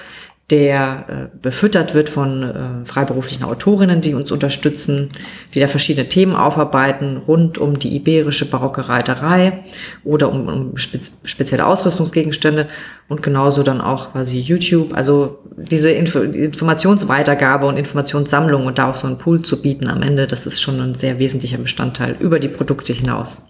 der 0.50 1.30
äh, 1.32 1.36
befüttert 1.42 1.94
wird 1.94 2.08
von 2.08 2.42
äh, 2.44 2.86
freiberuflichen 2.86 3.44
Autorinnen, 3.44 4.00
die 4.00 4.14
uns 4.14 4.30
unterstützen, 4.30 5.10
die 5.52 5.58
da 5.58 5.66
verschiedene 5.66 6.08
Themen 6.08 6.36
aufarbeiten 6.36 7.16
rund 7.16 7.58
um 7.58 7.80
die 7.80 7.96
iberische 7.96 8.48
barocke 8.48 8.88
Reiterei 8.88 9.64
oder 10.04 10.30
um, 10.30 10.46
um 10.46 10.76
spez 10.76 11.18
spezielle 11.24 11.66
Ausrüstungsgegenstände 11.66 12.68
und 13.08 13.24
genauso 13.24 13.64
dann 13.64 13.80
auch 13.80 14.12
quasi 14.12 14.38
YouTube. 14.38 14.94
Also 14.94 15.40
diese 15.56 15.90
Info 15.90 16.20
Informationsweitergabe 16.20 17.66
und 17.66 17.76
Informationssammlung 17.76 18.66
und 18.66 18.78
da 18.78 18.88
auch 18.88 18.96
so 18.96 19.08
einen 19.08 19.18
Pool 19.18 19.42
zu 19.42 19.60
bieten 19.60 19.88
am 19.88 20.02
Ende, 20.02 20.28
das 20.28 20.46
ist 20.46 20.62
schon 20.62 20.80
ein 20.80 20.94
sehr 20.94 21.18
wesentlicher 21.18 21.58
Bestandteil 21.58 22.14
über 22.20 22.38
die 22.38 22.48
Produkte 22.48 22.92
hinaus. 22.92 23.48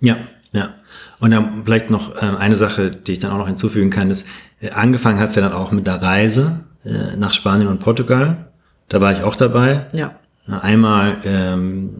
Ja, 0.00 0.16
ja. 0.52 0.70
Und 1.20 1.30
dann 1.30 1.62
vielleicht 1.64 1.90
noch 1.90 2.16
äh, 2.16 2.20
eine 2.20 2.56
Sache, 2.56 2.90
die 2.90 3.12
ich 3.12 3.18
dann 3.18 3.30
auch 3.30 3.38
noch 3.38 3.46
hinzufügen 3.46 3.90
kann, 3.90 4.10
ist, 4.10 4.26
angefangen 4.70 5.18
hat 5.18 5.30
es 5.30 5.34
ja 5.34 5.42
dann 5.42 5.52
auch 5.52 5.72
mit 5.72 5.86
der 5.86 6.00
Reise 6.00 6.60
äh, 6.84 7.16
nach 7.16 7.32
Spanien 7.32 7.68
und 7.68 7.80
Portugal. 7.80 8.48
Da 8.88 9.00
war 9.00 9.12
ich 9.12 9.22
auch 9.22 9.36
dabei. 9.36 9.86
Ja. 9.92 10.14
Einmal 10.46 11.18
ähm, 11.24 11.90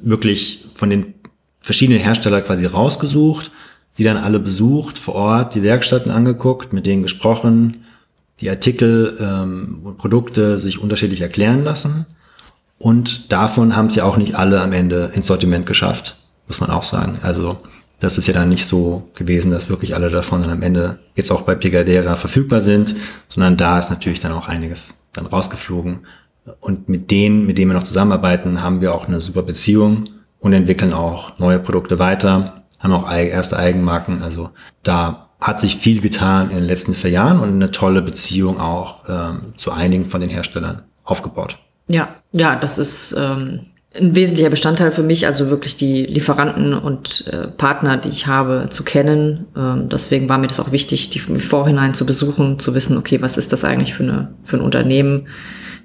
wirklich 0.00 0.66
von 0.74 0.90
den 0.90 1.14
verschiedenen 1.60 2.00
Herstellern 2.00 2.44
quasi 2.44 2.66
rausgesucht, 2.66 3.50
die 3.96 4.04
dann 4.04 4.16
alle 4.16 4.38
besucht, 4.38 4.98
vor 4.98 5.14
Ort 5.14 5.54
die 5.54 5.62
Werkstätten 5.62 6.12
angeguckt, 6.12 6.72
mit 6.72 6.86
denen 6.86 7.02
gesprochen, 7.02 7.84
die 8.40 8.50
Artikel 8.50 9.16
ähm, 9.20 9.80
und 9.82 9.98
Produkte 9.98 10.58
sich 10.58 10.80
unterschiedlich 10.80 11.22
erklären 11.22 11.64
lassen. 11.64 12.06
Und 12.78 13.32
davon 13.32 13.74
haben 13.74 13.86
es 13.86 13.96
ja 13.96 14.04
auch 14.04 14.16
nicht 14.16 14.36
alle 14.36 14.60
am 14.60 14.72
Ende 14.72 15.10
ins 15.14 15.26
Sortiment 15.26 15.66
geschafft, 15.66 16.16
muss 16.46 16.60
man 16.60 16.70
auch 16.70 16.84
sagen. 16.84 17.18
Also 17.22 17.58
das 18.00 18.18
ist 18.18 18.28
ja 18.28 18.34
dann 18.34 18.48
nicht 18.48 18.64
so 18.64 19.08
gewesen, 19.14 19.50
dass 19.50 19.68
wirklich 19.68 19.94
alle 19.94 20.10
davon 20.10 20.42
dann 20.42 20.50
am 20.50 20.62
Ende 20.62 20.98
jetzt 21.14 21.30
auch 21.32 21.42
bei 21.42 21.54
Picadera 21.54 22.14
verfügbar 22.16 22.60
sind, 22.60 22.94
sondern 23.28 23.56
da 23.56 23.78
ist 23.78 23.90
natürlich 23.90 24.20
dann 24.20 24.32
auch 24.32 24.48
einiges 24.48 25.02
dann 25.12 25.26
rausgeflogen. 25.26 26.00
Und 26.60 26.88
mit 26.88 27.10
denen, 27.10 27.46
mit 27.46 27.58
denen 27.58 27.70
wir 27.70 27.76
noch 27.76 27.84
zusammenarbeiten, 27.84 28.62
haben 28.62 28.80
wir 28.80 28.94
auch 28.94 29.08
eine 29.08 29.20
super 29.20 29.42
Beziehung 29.42 30.08
und 30.38 30.52
entwickeln 30.52 30.94
auch 30.94 31.38
neue 31.38 31.58
Produkte 31.58 31.98
weiter, 31.98 32.62
haben 32.78 32.92
auch 32.92 33.10
erste 33.10 33.58
Eigenmarken. 33.58 34.22
Also 34.22 34.50
da 34.82 35.28
hat 35.40 35.60
sich 35.60 35.76
viel 35.76 36.00
getan 36.00 36.50
in 36.50 36.56
den 36.56 36.64
letzten 36.64 36.94
vier 36.94 37.10
Jahren 37.10 37.40
und 37.40 37.50
eine 37.50 37.70
tolle 37.70 38.02
Beziehung 38.02 38.60
auch 38.60 39.04
ähm, 39.08 39.52
zu 39.56 39.72
einigen 39.72 40.08
von 40.08 40.20
den 40.20 40.30
Herstellern 40.30 40.84
aufgebaut. 41.04 41.58
Ja, 41.88 42.16
ja, 42.32 42.56
das 42.56 42.78
ist 42.78 43.14
ähm, 43.18 43.66
ein 44.00 44.14
wesentlicher 44.14 44.50
Bestandteil 44.50 44.90
für 44.90 45.02
mich, 45.02 45.26
also 45.26 45.50
wirklich 45.50 45.76
die 45.76 46.06
Lieferanten 46.06 46.74
und 46.74 47.26
äh, 47.32 47.48
Partner, 47.48 47.96
die 47.96 48.08
ich 48.08 48.26
habe, 48.26 48.66
zu 48.70 48.84
kennen. 48.84 49.46
Ähm, 49.56 49.88
deswegen 49.88 50.28
war 50.28 50.38
mir 50.38 50.46
das 50.46 50.60
auch 50.60 50.72
wichtig, 50.72 51.10
die 51.10 51.20
im 51.28 51.40
Vorhinein 51.40 51.94
zu 51.94 52.06
besuchen, 52.06 52.58
zu 52.58 52.74
wissen, 52.74 52.96
okay, 52.96 53.20
was 53.20 53.38
ist 53.38 53.52
das 53.52 53.64
eigentlich 53.64 53.94
für, 53.94 54.04
eine, 54.04 54.28
für 54.44 54.56
ein 54.56 54.62
Unternehmen? 54.62 55.26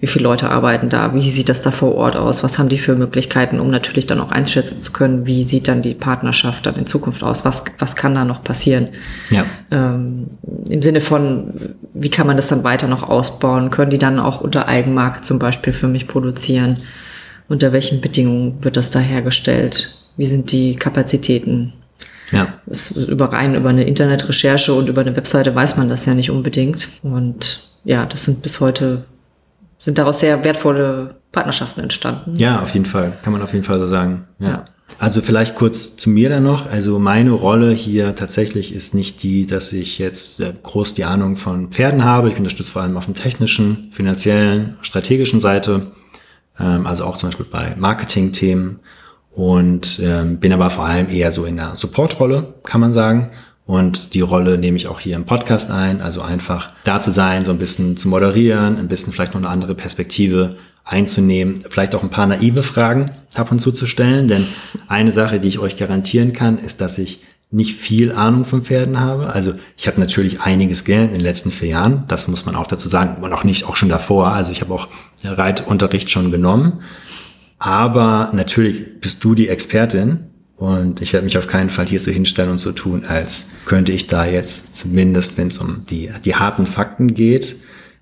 wie 0.03 0.08
viele 0.08 0.24
Leute 0.24 0.50
arbeiten 0.50 0.89
da, 0.89 1.15
wie 1.15 1.29
sieht 1.29 1.48
das 1.48 1.62
da 1.62 1.72
vor 1.72 1.96
Ort 1.96 2.17
aus, 2.17 2.43
was 2.43 2.60
haben 2.60 2.67
die 2.67 2.77
für 2.77 2.93
Möglichkeiten, 2.93 3.62
um 3.62 3.72
natürlich 3.72 4.05
dann 4.05 4.20
auch 4.20 4.32
einschätzen 4.32 4.82
zu 4.82 4.91
können, 4.91 5.25
wie 5.25 5.46
sieht 5.46 5.70
dann 5.70 5.82
die 5.82 5.93
Partnerschaft 5.93 6.65
dann 6.65 6.75
in 6.75 6.86
Zukunft 6.86 7.24
aus, 7.24 7.46
was, 7.46 7.63
was 7.79 7.96
kann 7.96 8.13
da 8.13 8.25
noch 8.25 8.43
passieren. 8.43 8.89
Ja. 9.29 9.46
Ähm, 9.72 10.32
Im 10.67 10.82
Sinne 10.82 11.00
von, 11.00 11.53
wie 11.93 12.10
kann 12.10 12.27
man 12.27 12.36
das 12.36 12.50
dann 12.50 12.65
weiter 12.65 12.89
noch 12.89 13.03
ausbauen, 13.08 13.70
können 13.70 13.91
die 13.91 13.98
dann 13.98 14.20
auch 14.20 14.41
unter 14.41 14.67
Eigenmarke 14.67 15.22
zum 15.22 15.39
Beispiel 15.39 15.72
für 15.72 15.88
mich 15.88 16.05
produzieren, 16.05 16.79
unter 17.53 17.72
welchen 17.72 18.01
Bedingungen 18.01 18.63
wird 18.63 18.75
das 18.75 18.89
da 18.89 19.00
hergestellt, 19.00 19.98
wie 20.17 20.25
sind 20.25 20.51
die 20.51 20.75
Kapazitäten, 20.75 21.74
ja. 22.31 22.48
Es, 22.65 22.91
über 22.98 23.31
rein 23.31 23.53
über 23.53 23.69
eine 23.69 23.83
Internetrecherche 23.83 24.74
und 24.74 24.89
über 24.89 25.01
eine 25.01 25.15
Webseite 25.15 25.53
weiß 25.53 25.77
man 25.77 25.88
das 25.88 26.05
ja 26.05 26.15
nicht 26.15 26.31
unbedingt. 26.31 26.89
Und 27.03 27.69
ja, 27.83 28.05
das 28.05 28.25
sind 28.25 28.41
bis 28.41 28.60
heute 28.60 29.05
sind 29.77 29.98
daraus 29.98 30.22
sehr 30.22 30.43
wertvolle 30.43 31.15
Partnerschaften 31.31 31.81
entstanden. 31.81 32.36
Ja, 32.38 32.62
auf 32.62 32.74
jeden 32.74 32.86
Fall. 32.86 33.13
Kann 33.22 33.33
man 33.33 33.41
auf 33.41 33.53
jeden 33.53 33.65
Fall 33.65 33.77
so 33.77 33.88
sagen. 33.88 34.25
Ja. 34.39 34.48
ja. 34.48 34.65
Also 34.98 35.22
vielleicht 35.22 35.55
kurz 35.55 35.98
zu 35.98 36.10
mir 36.10 36.29
dann 36.29 36.43
noch. 36.43 36.72
Also 36.72 37.00
meine 37.00 37.31
Rolle 37.31 37.72
hier 37.72 38.15
tatsächlich 38.15 38.74
ist 38.74 38.93
nicht 38.93 39.22
die, 39.24 39.45
dass 39.45 39.74
ich 39.74 40.00
jetzt 40.00 40.39
äh, 40.39 40.53
groß 40.63 40.93
die 40.93 41.03
Ahnung 41.03 41.36
von 41.36 41.69
Pferden 41.69 42.03
habe. 42.03 42.29
Ich 42.29 42.38
unterstütze 42.38 42.72
vor 42.72 42.81
allem 42.81 42.98
auf 42.98 43.05
dem 43.05 43.13
technischen, 43.13 43.89
finanziellen, 43.91 44.77
strategischen 44.81 45.41
Seite. 45.41 45.88
Ähm, 46.60 46.86
also 46.88 47.05
auch 47.05 47.17
zum 47.17 47.29
Beispiel 47.29 47.48
bei 47.50 47.75
Marketing-Themen. 47.77 48.79
Und 49.31 50.00
ähm, 50.03 50.38
bin 50.38 50.53
aber 50.53 50.69
vor 50.69 50.86
allem 50.86 51.10
eher 51.10 51.31
so 51.31 51.45
in 51.45 51.57
der 51.57 51.75
Support-Rolle, 51.75 52.53
kann 52.63 52.81
man 52.81 52.93
sagen. 52.93 53.31
Und 53.65 54.13
die 54.13 54.22
Rolle 54.22 54.57
nehme 54.57 54.77
ich 54.77 54.88
auch 54.88 55.00
hier 55.00 55.15
im 55.15 55.25
Podcast 55.25 55.72
ein, 55.72 56.01
also 56.01 56.22
einfach 56.22 56.69
da 56.83 57.00
zu 57.00 57.12
sein, 57.12 57.45
so 57.45 57.51
ein 57.51 57.57
bisschen 57.57 57.98
zu 57.98 58.10
moderieren, 58.10 58.77
ein 58.77 58.89
bisschen 58.89 59.13
vielleicht 59.13 59.33
noch 59.33 59.41
eine 59.41 59.50
andere 59.50 59.74
Perspektive 59.74 60.57
einzunehmen, 60.83 61.63
vielleicht 61.69 61.95
auch 61.95 62.03
ein 62.03 62.10
paar 62.10 62.27
naive 62.27 62.62
Fragen 62.62 63.12
ab 63.36 63.51
und 63.51 63.60
zu 63.60 63.72
zu 63.72 63.88
stellen, 63.88 64.27
denn 64.27 64.45
eine 64.89 65.13
Sache, 65.13 65.39
die 65.39 65.48
ich 65.48 65.60
euch 65.60 65.77
garantieren 65.77 66.33
kann, 66.33 66.57
ist, 66.57 66.81
dass 66.81 66.98
ich 66.98 67.22
nicht 67.53 67.75
viel 67.75 68.12
Ahnung 68.12 68.45
von 68.45 68.63
Pferden 68.63 69.00
habe. 69.00 69.31
Also 69.31 69.53
ich 69.77 69.86
habe 69.86 70.00
natürlich 70.00 70.41
einiges 70.41 70.86
gelernt 70.86 71.10
in 71.12 71.19
den 71.19 71.24
letzten 71.24 71.51
vier 71.51 71.69
Jahren, 71.69 72.03
das 72.07 72.27
muss 72.27 72.48
man 72.48 72.55
auch 72.55 72.65
dazu 72.65 72.89
sagen, 72.89 73.24
und 73.24 73.31
auch 73.31 73.43
nicht 73.43 73.65
auch 73.65 73.75
schon 73.75 73.89
davor. 73.89 74.29
Also 74.29 74.51
ich 74.51 74.62
habe 74.62 74.74
auch 74.74 74.88
Reitunterricht 75.24 76.10
schon 76.10 76.31
genommen. 76.31 76.81
Aber 77.60 78.31
natürlich 78.33 79.00
bist 79.00 79.24
du 79.24 79.36
die 79.36 79.50
Expertin 79.50 80.31
und 80.55 81.00
ich 81.00 81.13
werde 81.13 81.25
mich 81.25 81.38
auf 81.38 81.45
keinen 81.45 81.69
Fall 81.69 81.86
hier 81.86 82.00
so 82.00 82.10
hinstellen 82.10 82.50
und 82.50 82.57
so 82.57 82.72
tun, 82.72 83.05
als 83.07 83.51
könnte 83.65 83.91
ich 83.91 84.07
da 84.07 84.25
jetzt 84.25 84.75
zumindest, 84.75 85.38
wenn 85.38 85.48
es 85.48 85.60
um 85.60 85.86
die, 85.86 86.10
die 86.25 86.36
harten 86.36 86.65
Fakten 86.65 87.13
geht, 87.13 87.57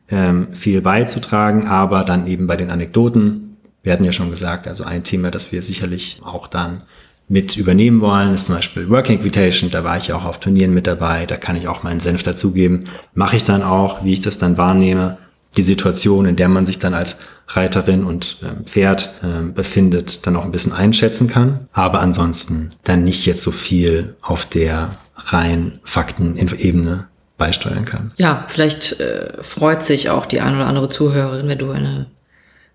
ähm, 0.10 0.48
viel 0.54 0.82
beizutragen. 0.82 1.68
Aber 1.68 2.06
dann 2.06 2.26
eben 2.26 2.48
bei 2.48 2.56
den 2.56 2.70
Anekdoten, 2.70 3.58
wir 3.84 3.92
hatten 3.92 4.06
ja 4.06 4.14
schon 4.14 4.30
gesagt, 4.30 4.68
also 4.68 4.86
ein 4.86 5.04
Thema, 5.04 5.30
das 5.30 5.52
wir 5.52 5.62
sicherlich 5.62 6.22
auch 6.24 6.48
dann 6.48 6.84
mit 7.28 7.56
übernehmen 7.56 8.02
wollen, 8.02 8.34
ist 8.34 8.48
zum 8.48 8.56
Beispiel 8.56 8.90
Working 8.90 9.20
Equitation. 9.20 9.70
Da 9.70 9.84
war 9.84 9.98
ich 9.98 10.12
auch 10.12 10.26
auf 10.26 10.40
Turnieren 10.40 10.74
mit 10.74 10.86
dabei. 10.88 11.26
Da 11.26 11.38
kann 11.38 11.56
ich 11.56 11.68
auch 11.68 11.84
meinen 11.84 12.00
Senf 12.00 12.24
dazugeben. 12.24 12.86
Mache 13.14 13.38
ich 13.38 13.44
dann 13.44 13.64
auch, 13.64 14.04
wie 14.04 14.14
ich 14.14 14.22
das 14.22 14.38
dann 14.38 14.58
wahrnehme. 14.58 15.18
Die 15.56 15.64
Situation, 15.64 16.26
in 16.26 16.36
der 16.36 16.50
man 16.50 16.66
sich 16.66 16.80
dann 16.80 16.94
als 16.94 17.20
Reiterin 17.48 18.04
und 18.04 18.38
ähm, 18.44 18.66
Pferd 18.66 19.20
ähm, 19.24 19.54
befindet, 19.54 20.26
dann 20.26 20.36
auch 20.36 20.46
ein 20.46 20.52
bisschen 20.52 20.74
einschätzen 20.74 21.28
kann. 21.28 21.68
Aber 21.74 22.02
ansonsten 22.02 22.70
dann 22.84 23.04
nicht 23.04 23.26
jetzt 23.26 23.44
so 23.44 23.52
viel 23.52 24.16
auf 24.22 24.46
der 24.46 24.96
rein 25.18 25.80
Faktenebene 25.84 27.08
beisteuern 27.38 27.86
kann. 27.86 28.12
Ja, 28.18 28.46
vielleicht 28.48 29.00
äh, 29.00 29.42
freut 29.42 29.84
sich 29.84 30.10
auch 30.10 30.26
die 30.26 30.42
ein 30.42 30.56
oder 30.56 30.68
andere 30.68 30.90
Zuhörerin, 30.90 31.48
wenn 31.48 31.58
du 31.58 31.72
eine 31.72 32.08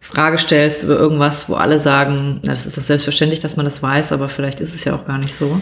Frage 0.06 0.38
stellst 0.38 0.84
über 0.84 0.96
irgendwas, 0.96 1.48
wo 1.48 1.54
alle 1.54 1.80
sagen, 1.80 2.40
na, 2.44 2.52
das 2.52 2.64
ist 2.64 2.78
doch 2.78 2.82
selbstverständlich, 2.82 3.40
dass 3.40 3.56
man 3.56 3.66
das 3.66 3.82
weiß, 3.82 4.12
aber 4.12 4.28
vielleicht 4.28 4.60
ist 4.60 4.72
es 4.72 4.84
ja 4.84 4.94
auch 4.94 5.04
gar 5.04 5.18
nicht 5.18 5.34
so. 5.34 5.60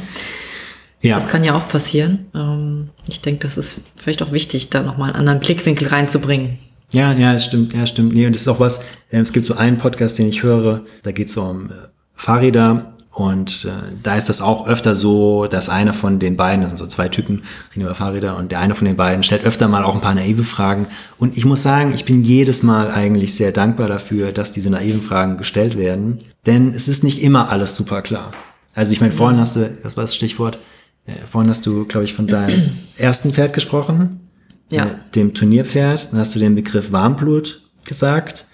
Ja. 1.00 1.14
Das 1.14 1.28
kann 1.28 1.44
ja 1.44 1.54
auch 1.54 1.66
passieren. 1.66 2.26
Ähm, 2.34 2.90
ich 3.08 3.22
denke, 3.22 3.46
das 3.46 3.56
ist 3.56 3.80
vielleicht 3.96 4.22
auch 4.22 4.32
wichtig, 4.32 4.68
da 4.68 4.82
nochmal 4.82 5.10
einen 5.10 5.20
anderen 5.20 5.40
Blickwinkel 5.40 5.88
reinzubringen. 5.88 6.58
Ja, 6.92 7.12
ja, 7.14 7.34
es 7.34 7.46
stimmt, 7.46 7.72
ja, 7.72 7.86
stimmt. 7.86 8.12
Nee, 8.12 8.26
und 8.26 8.34
das 8.34 8.42
ist 8.42 8.48
auch 8.48 8.60
was, 8.60 8.80
äh, 9.10 9.18
es 9.18 9.32
gibt 9.32 9.46
so 9.46 9.56
einen 9.56 9.78
Podcast, 9.78 10.18
den 10.18 10.28
ich 10.28 10.42
höre, 10.42 10.82
da 11.02 11.12
geht 11.12 11.28
es 11.28 11.36
um 11.38 11.70
äh, 11.70 11.74
Fahrräder 12.12 12.93
und 13.14 13.64
äh, 13.64 13.94
da 14.02 14.16
ist 14.16 14.28
das 14.28 14.40
auch 14.40 14.66
öfter 14.66 14.96
so, 14.96 15.46
dass 15.46 15.68
einer 15.68 15.94
von 15.94 16.18
den 16.18 16.36
beiden, 16.36 16.62
das 16.62 16.70
sind 16.70 16.78
so 16.78 16.86
zwei 16.88 17.08
Typen, 17.08 17.42
reden 17.70 17.82
über 17.82 17.94
Fahrräder, 17.94 18.36
und 18.36 18.50
der 18.50 18.58
eine 18.58 18.74
von 18.74 18.86
den 18.86 18.96
beiden 18.96 19.22
stellt 19.22 19.44
öfter 19.44 19.68
mal 19.68 19.84
auch 19.84 19.94
ein 19.94 20.00
paar 20.00 20.16
naive 20.16 20.42
Fragen. 20.42 20.88
Und 21.16 21.38
ich 21.38 21.44
muss 21.44 21.62
sagen, 21.62 21.92
ich 21.94 22.04
bin 22.04 22.24
jedes 22.24 22.64
Mal 22.64 22.90
eigentlich 22.90 23.34
sehr 23.34 23.52
dankbar 23.52 23.86
dafür, 23.86 24.32
dass 24.32 24.50
diese 24.50 24.68
naiven 24.68 25.00
Fragen 25.00 25.38
gestellt 25.38 25.78
werden. 25.78 26.18
Denn 26.44 26.74
es 26.74 26.88
ist 26.88 27.04
nicht 27.04 27.22
immer 27.22 27.50
alles 27.50 27.76
super 27.76 28.02
klar. 28.02 28.32
Also 28.74 28.92
ich 28.92 29.00
meine, 29.00 29.12
vorhin 29.12 29.38
hast 29.38 29.54
du, 29.54 29.78
das 29.82 29.96
war 29.96 30.02
das 30.02 30.16
Stichwort, 30.16 30.58
äh, 31.06 31.12
vorhin 31.30 31.48
hast 31.48 31.64
du, 31.66 31.84
glaube 31.84 32.04
ich, 32.04 32.14
von 32.14 32.26
deinem 32.26 32.72
ersten 32.98 33.32
Pferd 33.32 33.52
gesprochen 33.52 34.20
ja. 34.72 34.86
Äh, 34.86 34.96
dem 35.14 35.34
Turnierpferd. 35.34 36.08
Dann 36.10 36.20
hast 36.20 36.34
du 36.34 36.40
den 36.40 36.54
Begriff 36.54 36.92
Warmblut 36.92 37.62
gesagt. 37.84 38.46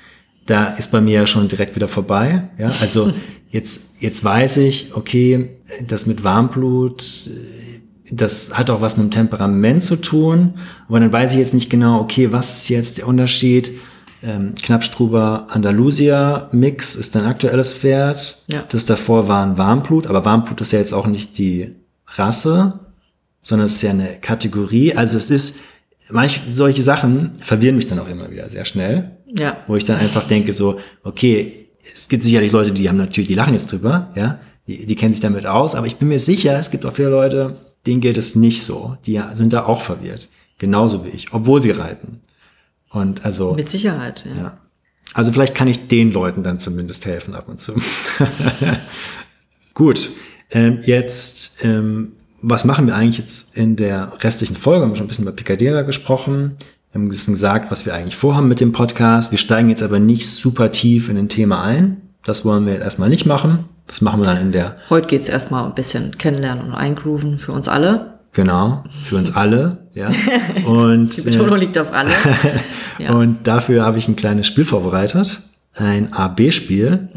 Da 0.50 0.64
ist 0.64 0.90
bei 0.90 1.00
mir 1.00 1.20
ja 1.20 1.26
schon 1.28 1.46
direkt 1.46 1.76
wieder 1.76 1.86
vorbei. 1.86 2.48
Ja, 2.58 2.72
also 2.80 3.12
jetzt, 3.50 4.00
jetzt 4.00 4.24
weiß 4.24 4.56
ich, 4.56 4.96
okay, 4.96 5.50
das 5.86 6.06
mit 6.06 6.24
Warmblut, 6.24 7.28
äh, 7.28 7.80
das 8.10 8.58
hat 8.58 8.68
auch 8.68 8.80
was 8.80 8.96
mit 8.96 9.06
dem 9.06 9.10
Temperament 9.12 9.84
zu 9.84 9.94
tun. 9.94 10.54
Aber 10.88 10.98
dann 10.98 11.12
weiß 11.12 11.34
ich 11.34 11.38
jetzt 11.38 11.54
nicht 11.54 11.70
genau, 11.70 12.00
okay, 12.00 12.32
was 12.32 12.50
ist 12.56 12.68
jetzt 12.68 12.98
der 12.98 13.06
Unterschied? 13.06 13.70
Ähm, 14.24 14.56
Knappstruber 14.60 15.46
Andalusia 15.50 16.48
Mix 16.50 16.96
ist 16.96 17.14
dein 17.14 17.26
aktuelles 17.26 17.72
Pferd. 17.72 18.42
Ja. 18.48 18.64
Das 18.70 18.84
davor 18.86 19.28
war 19.28 19.46
ein 19.46 19.56
Warmblut, 19.56 20.08
aber 20.08 20.24
Warmblut 20.24 20.60
ist 20.62 20.72
ja 20.72 20.80
jetzt 20.80 20.92
auch 20.92 21.06
nicht 21.06 21.38
die 21.38 21.76
Rasse, 22.08 22.80
sondern 23.40 23.66
es 23.66 23.74
ist 23.74 23.82
ja 23.82 23.90
eine 23.90 24.16
Kategorie. 24.20 24.96
Also 24.96 25.16
es 25.16 25.30
ist, 25.30 25.58
manche 26.10 26.40
solche 26.48 26.82
Sachen 26.82 27.32
verwirren 27.36 27.76
mich 27.76 27.86
dann 27.86 27.98
auch 27.98 28.08
immer 28.08 28.30
wieder 28.30 28.48
sehr 28.48 28.64
schnell. 28.64 29.18
Ja. 29.26 29.58
Wo 29.66 29.76
ich 29.76 29.84
dann 29.84 29.98
einfach 29.98 30.26
denke 30.26 30.52
so, 30.52 30.80
okay, 31.04 31.68
es 31.94 32.08
gibt 32.08 32.22
sicherlich 32.22 32.52
Leute, 32.52 32.72
die 32.72 32.88
haben 32.88 32.96
natürlich, 32.96 33.28
die 33.28 33.34
lachen 33.34 33.54
jetzt 33.54 33.70
drüber, 33.70 34.10
ja, 34.14 34.40
die, 34.66 34.86
die 34.86 34.94
kennen 34.96 35.14
sich 35.14 35.22
damit 35.22 35.46
aus, 35.46 35.74
aber 35.74 35.86
ich 35.86 35.96
bin 35.96 36.08
mir 36.08 36.18
sicher, 36.18 36.58
es 36.58 36.70
gibt 36.70 36.84
auch 36.84 36.92
viele 36.92 37.08
Leute, 37.08 37.56
denen 37.86 38.00
geht 38.00 38.18
es 38.18 38.34
nicht 38.34 38.62
so. 38.62 38.96
Die 39.06 39.20
sind 39.32 39.52
da 39.52 39.64
auch 39.64 39.80
verwirrt. 39.80 40.28
Genauso 40.58 41.04
wie 41.04 41.08
ich, 41.08 41.32
obwohl 41.32 41.62
sie 41.62 41.70
reiten. 41.70 42.20
Und 42.90 43.24
also. 43.24 43.54
Mit 43.54 43.70
Sicherheit, 43.70 44.26
ja. 44.26 44.42
ja. 44.42 44.58
Also 45.14 45.32
vielleicht 45.32 45.54
kann 45.54 45.68
ich 45.68 45.88
den 45.88 46.12
Leuten 46.12 46.42
dann 46.42 46.60
zumindest 46.60 47.06
helfen 47.06 47.34
ab 47.34 47.48
und 47.48 47.58
zu. 47.58 47.74
Gut. 49.74 50.10
Ähm, 50.52 50.80
jetzt 50.84 51.64
ähm, 51.64 52.12
was 52.42 52.64
machen 52.64 52.86
wir 52.86 52.94
eigentlich 52.94 53.18
jetzt 53.18 53.56
in 53.56 53.76
der 53.76 54.12
restlichen 54.20 54.56
Folge? 54.56 54.82
Wir 54.82 54.88
haben 54.88 54.96
schon 54.96 55.06
ein 55.06 55.08
bisschen 55.08 55.24
über 55.24 55.32
Picadera 55.32 55.82
gesprochen. 55.82 56.56
Wir 56.90 56.98
haben 57.00 57.06
ein 57.06 57.10
bisschen 57.10 57.34
gesagt, 57.34 57.70
was 57.70 57.86
wir 57.86 57.94
eigentlich 57.94 58.16
vorhaben 58.16 58.48
mit 58.48 58.60
dem 58.60 58.72
Podcast. 58.72 59.30
Wir 59.30 59.38
steigen 59.38 59.68
jetzt 59.68 59.82
aber 59.82 59.98
nicht 59.98 60.28
super 60.28 60.72
tief 60.72 61.08
in 61.08 61.16
ein 61.16 61.28
Thema 61.28 61.62
ein. 61.62 62.00
Das 62.24 62.44
wollen 62.44 62.66
wir 62.66 62.74
jetzt 62.74 62.82
erstmal 62.82 63.08
nicht 63.08 63.26
machen. 63.26 63.64
Das 63.86 64.00
machen 64.00 64.20
wir 64.20 64.26
dann 64.26 64.40
in 64.40 64.52
der. 64.52 64.76
Heute 64.88 65.06
geht's 65.06 65.28
erstmal 65.28 65.64
ein 65.64 65.74
bisschen 65.74 66.16
kennenlernen 66.18 66.66
und 66.66 66.74
eingrooven 66.74 67.38
für 67.38 67.52
uns 67.52 67.68
alle. 67.68 68.18
Genau, 68.32 68.84
für 69.08 69.16
uns 69.16 69.34
alle, 69.34 69.78
ja. 69.92 70.08
Und, 70.64 71.16
Die 71.16 71.22
Betonung 71.22 71.56
äh, 71.56 71.60
liegt 71.60 71.76
auf 71.78 71.92
alle. 71.92 72.10
Ja. 72.98 73.14
Und 73.14 73.46
dafür 73.46 73.82
habe 73.82 73.96
ich 73.96 74.08
ein 74.08 74.14
kleines 74.16 74.46
Spiel 74.46 74.66
vorbereitet. 74.66 75.40
ein 75.74 76.12
AB-Spiel. 76.12 77.08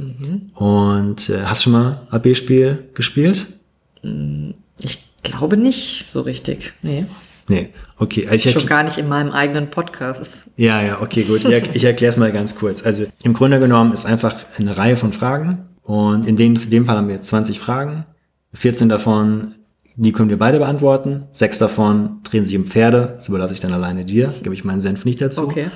Und 0.55 1.29
äh, 1.29 1.41
hast 1.45 1.65
du 1.65 1.71
schon 1.71 1.73
mal 1.73 2.07
AB-Spiel 2.09 2.85
gespielt? 2.93 3.47
Ich 4.79 4.99
glaube 5.23 5.57
nicht 5.57 6.05
so 6.11 6.21
richtig. 6.21 6.73
Nee. 6.81 7.05
Nee, 7.49 7.69
okay. 7.97 8.27
Also 8.27 8.47
ich 8.47 8.53
Schon 8.53 8.67
gar 8.67 8.83
nicht 8.83 8.97
in 8.97 9.09
meinem 9.09 9.31
eigenen 9.31 9.69
Podcast. 9.69 10.51
Ja, 10.55 10.81
ja, 10.81 11.01
okay, 11.01 11.23
gut. 11.23 11.43
Ich, 11.43 11.83
erkläre 11.83 12.11
es 12.11 12.17
mal 12.17 12.31
ganz 12.31 12.55
kurz. 12.55 12.85
Also 12.85 13.05
im 13.23 13.33
Grunde 13.33 13.59
genommen 13.59 13.91
ist 13.91 14.05
einfach 14.05 14.35
eine 14.57 14.77
Reihe 14.77 14.95
von 14.95 15.11
Fragen 15.11 15.67
und 15.81 16.25
in, 16.25 16.37
den, 16.37 16.55
in 16.55 16.69
dem 16.69 16.85
Fall 16.85 16.95
haben 16.95 17.07
wir 17.07 17.15
jetzt 17.15 17.27
20 17.27 17.59
Fragen. 17.59 18.05
14 18.53 18.87
davon, 18.87 19.55
die 19.95 20.11
können 20.11 20.29
wir 20.29 20.37
beide 20.37 20.59
beantworten. 20.59 21.25
Sechs 21.31 21.59
davon 21.59 22.21
drehen 22.23 22.43
sich 22.43 22.55
um 22.55 22.65
Pferde. 22.65 23.13
Das 23.15 23.29
überlasse 23.29 23.53
ich 23.53 23.59
dann 23.59 23.73
alleine 23.73 24.05
dir. 24.05 24.33
Gebe 24.43 24.55
ich 24.55 24.63
meinen 24.63 24.81
Senf 24.81 25.05
nicht 25.05 25.21
dazu. 25.21 25.43
Okay. 25.43 25.69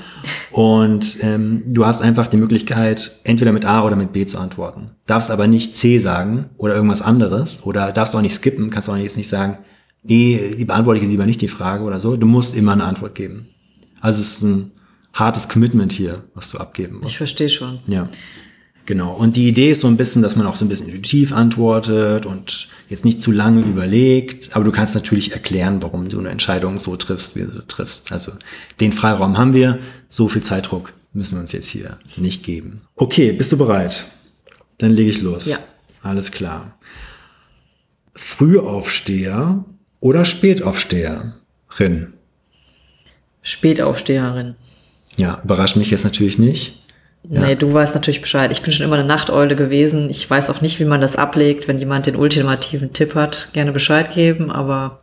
Und 0.51 1.17
ähm, 1.21 1.63
du 1.67 1.85
hast 1.85 2.01
einfach 2.01 2.27
die 2.27 2.37
Möglichkeit, 2.37 3.19
entweder 3.23 3.51
mit 3.51 3.65
A 3.65 3.83
oder 3.83 3.95
mit 3.95 4.13
B 4.13 4.25
zu 4.25 4.39
antworten. 4.39 4.91
Darfst 5.05 5.29
aber 5.29 5.47
nicht 5.47 5.75
C 5.75 5.99
sagen 5.99 6.49
oder 6.57 6.75
irgendwas 6.75 7.01
anderes. 7.01 7.63
Oder 7.63 7.91
darfst 7.91 8.15
auch 8.15 8.21
nicht 8.21 8.35
skippen. 8.35 8.69
Kannst 8.69 8.89
auch 8.89 8.97
jetzt 8.97 9.17
nicht 9.17 9.29
sagen, 9.29 9.59
nee, 10.03 10.55
die 10.57 10.65
beantworte 10.65 10.97
ich 10.97 11.03
jetzt 11.03 11.11
lieber 11.11 11.25
nicht 11.25 11.41
die 11.41 11.47
Frage 11.47 11.83
oder 11.83 11.99
so. 11.99 12.17
Du 12.17 12.25
musst 12.25 12.55
immer 12.55 12.73
eine 12.73 12.85
Antwort 12.85 13.13
geben. 13.13 13.49
Also 14.01 14.21
es 14.21 14.37
ist 14.37 14.41
ein 14.43 14.71
hartes 15.13 15.49
Commitment 15.49 15.91
hier, 15.91 16.23
was 16.33 16.51
du 16.51 16.57
abgeben 16.57 16.99
musst. 16.99 17.11
Ich 17.11 17.17
verstehe 17.17 17.49
schon. 17.49 17.79
Ja, 17.87 18.09
genau. 18.87 19.13
Und 19.13 19.35
die 19.35 19.47
Idee 19.47 19.71
ist 19.71 19.81
so 19.81 19.87
ein 19.87 19.97
bisschen, 19.97 20.23
dass 20.23 20.35
man 20.35 20.47
auch 20.47 20.55
so 20.55 20.65
ein 20.65 20.69
bisschen 20.69 20.87
intuitiv 20.87 21.31
antwortet 21.31 22.25
und 22.25 22.69
jetzt 22.89 23.05
nicht 23.05 23.21
zu 23.21 23.31
lange 23.31 23.61
überlegt, 23.61 24.55
aber 24.55 24.65
du 24.65 24.71
kannst 24.71 24.95
natürlich 24.95 25.33
erklären, 25.33 25.83
warum 25.83 26.09
du 26.09 26.17
eine 26.17 26.29
Entscheidung 26.29 26.79
so 26.79 26.95
triffst, 26.95 27.35
wie 27.35 27.41
du 27.41 27.51
sie 27.51 27.67
triffst. 27.67 28.11
Also 28.11 28.31
den 28.79 28.93
Freiraum 28.93 29.37
haben 29.37 29.53
wir, 29.53 29.77
so 30.09 30.27
viel 30.27 30.41
Zeitdruck 30.41 30.93
müssen 31.13 31.35
wir 31.35 31.41
uns 31.41 31.51
jetzt 31.51 31.69
hier 31.69 31.99
nicht 32.15 32.41
geben. 32.43 32.81
Okay, 32.95 33.31
bist 33.31 33.51
du 33.51 33.57
bereit? 33.57 34.07
Dann 34.79 34.91
lege 34.91 35.11
ich 35.11 35.21
los. 35.21 35.45
Ja. 35.45 35.59
Alles 36.01 36.31
klar. 36.31 36.77
Frühaufsteher 38.15 39.65
oder 39.99 40.25
Spätaufsteherin? 40.25 42.13
Spätaufsteherin. 43.41 44.55
Ja, 45.17 45.41
überrascht 45.43 45.75
mich 45.75 45.91
jetzt 45.91 46.03
natürlich 46.03 46.37
nicht. 46.37 46.83
Nee, 47.29 47.55
du 47.55 47.73
weißt 47.73 47.93
natürlich 47.93 48.21
Bescheid. 48.21 48.51
Ich 48.51 48.61
bin 48.61 48.71
schon 48.71 48.85
immer 48.85 48.95
eine 48.95 49.07
Nachteule 49.07 49.55
gewesen. 49.55 50.09
Ich 50.09 50.29
weiß 50.29 50.49
auch 50.49 50.61
nicht, 50.61 50.79
wie 50.79 50.85
man 50.85 51.01
das 51.01 51.15
ablegt. 51.15 51.67
Wenn 51.67 51.77
jemand 51.77 52.05
den 52.05 52.15
ultimativen 52.15 52.93
Tipp 52.93 53.15
hat, 53.15 53.49
gerne 53.53 53.71
Bescheid 53.71 54.13
geben, 54.13 54.49
aber 54.51 55.01